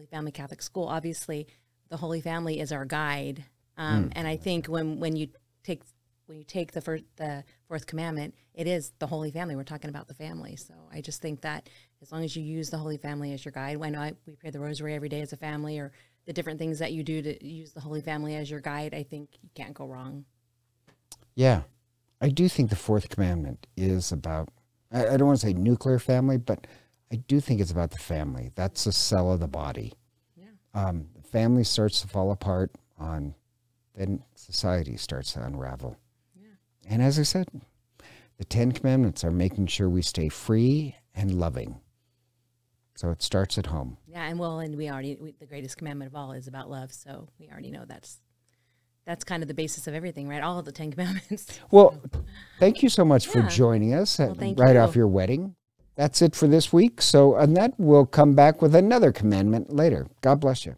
Holy 0.05 0.17
Family 0.19 0.33
Catholic 0.33 0.61
School, 0.61 0.85
obviously 0.85 1.47
the 1.89 1.97
Holy 1.97 2.21
Family 2.21 2.61
is 2.61 2.73
our 2.73 2.85
guide. 2.85 3.45
Um, 3.77 4.11
And 4.15 4.29
I 4.29 4.37
think 4.37 4.67
when 4.67 5.01
when 5.01 5.17
you 5.17 5.29
take 5.63 5.83
when 6.27 6.39
you 6.39 6.45
take 6.45 6.73
the 6.73 6.81
first 6.81 7.05
the 7.17 7.45
fourth 7.69 7.87
commandment, 7.87 8.35
it 8.55 8.67
is 8.67 8.93
the 8.99 9.07
Holy 9.07 9.31
Family. 9.31 9.57
We're 9.57 9.65
talking 9.65 9.91
about 9.91 10.09
the 10.09 10.15
family. 10.15 10.57
So 10.57 10.75
I 10.93 11.01
just 11.01 11.23
think 11.23 11.41
that 11.41 11.69
as 12.03 12.13
long 12.13 12.23
as 12.23 12.37
you 12.37 12.43
use 12.43 12.71
the 12.71 12.79
Holy 12.79 12.99
Family 12.99 13.33
as 13.33 13.45
your 13.45 13.53
guide, 13.53 13.79
when 13.79 13.97
I 13.97 14.13
we 14.27 14.35
pray 14.35 14.51
the 14.51 14.61
Rosary 14.61 14.95
every 14.95 15.09
day 15.09 15.23
as 15.23 15.33
a 15.33 15.37
family, 15.37 15.79
or 15.79 15.93
the 16.27 16.33
different 16.33 16.59
things 16.59 16.79
that 16.81 16.93
you 16.93 17.03
do 17.03 17.23
to 17.23 17.47
use 17.47 17.73
the 17.73 17.81
Holy 17.81 18.03
Family 18.03 18.35
as 18.35 18.51
your 18.51 18.61
guide, 18.61 18.95
I 18.95 19.05
think 19.05 19.31
you 19.43 19.49
can't 19.55 19.75
go 19.75 19.87
wrong. 19.87 20.25
Yeah, 21.35 21.63
I 22.21 22.29
do 22.29 22.49
think 22.49 22.71
the 22.71 22.77
fourth 22.77 23.09
commandment 23.09 23.67
is 23.77 24.13
about. 24.13 24.51
I, 24.93 25.09
I 25.09 25.17
don't 25.17 25.27
want 25.27 25.41
to 25.41 25.47
say 25.47 25.55
nuclear 25.55 25.99
family, 25.99 26.37
but 26.37 26.67
I 27.15 27.19
do 27.29 27.39
think 27.39 27.61
it's 27.61 27.71
about 27.71 27.93
the 27.93 27.99
family. 27.99 28.51
That's 28.57 28.83
the 28.83 28.91
cell 28.91 29.31
of 29.31 29.39
the 29.39 29.47
body. 29.47 29.93
Yeah. 30.37 30.47
Um, 30.75 31.07
the 31.15 31.23
family 31.23 31.63
starts 31.63 32.01
to 32.01 32.09
fall 32.09 32.33
apart 32.33 32.73
on, 32.99 33.37
then 33.95 34.25
society 34.35 34.97
starts 34.97 35.35
to 35.35 35.45
unravel. 35.45 35.97
Yeah. 36.35 36.49
And 36.89 37.01
as 37.01 37.21
I 37.21 37.23
said, 37.23 37.47
the 38.37 38.45
Ten 38.45 38.73
Commandments 38.73 39.23
are 39.23 39.31
making 39.31 39.69
sure 39.69 39.89
we 39.89 40.03
stay 40.03 40.29
free 40.29 40.97
and 41.15 41.39
loving. 41.39 41.81
So 42.97 43.11
it 43.11 43.23
starts 43.23 43.59
at 43.59 43.67
home. 43.67 43.97
Yeah, 44.09 44.25
and 44.25 44.37
well, 44.37 44.59
and 44.59 44.77
we 44.77 44.91
already 44.91 45.17
we, 45.21 45.37
the 45.39 45.47
greatest 45.47 45.77
commandment 45.77 46.11
of 46.11 46.17
all 46.17 46.33
is 46.33 46.49
about 46.49 46.69
love. 46.69 46.93
So 46.93 47.29
we 47.39 47.49
already 47.49 47.71
know 47.71 47.85
that's 47.87 48.19
that's 49.05 49.23
kind 49.23 49.45
of 49.45 49.47
the 49.47 49.55
basis 49.55 49.87
of 49.87 49.95
everything, 49.95 50.29
right? 50.29 50.43
All 50.43 50.59
of 50.59 50.65
the 50.65 50.73
Ten 50.73 50.91
Commandments. 50.91 51.61
Well, 51.71 51.97
thank 52.59 52.83
you 52.83 52.89
so 52.89 53.05
much 53.05 53.29
for 53.29 53.43
joining 53.43 53.95
us 53.95 54.17
thank 54.17 54.59
right 54.59 54.75
you. 54.75 54.81
off 54.81 54.97
your 54.97 55.07
wedding. 55.07 55.55
That's 55.97 56.23
it 56.23 56.35
for 56.35 56.47
this 56.47 56.73
week. 56.73 57.01
So, 57.01 57.37
and 57.37 57.57
Annette 57.57 57.79
will 57.79 58.07
come 58.07 58.35
back 58.35 58.61
with 58.61 58.75
another 58.75 59.13
commandment 59.13 59.73
later. 59.73 60.09
God 60.21 60.41
bless 60.41 60.67
you. 60.67 60.77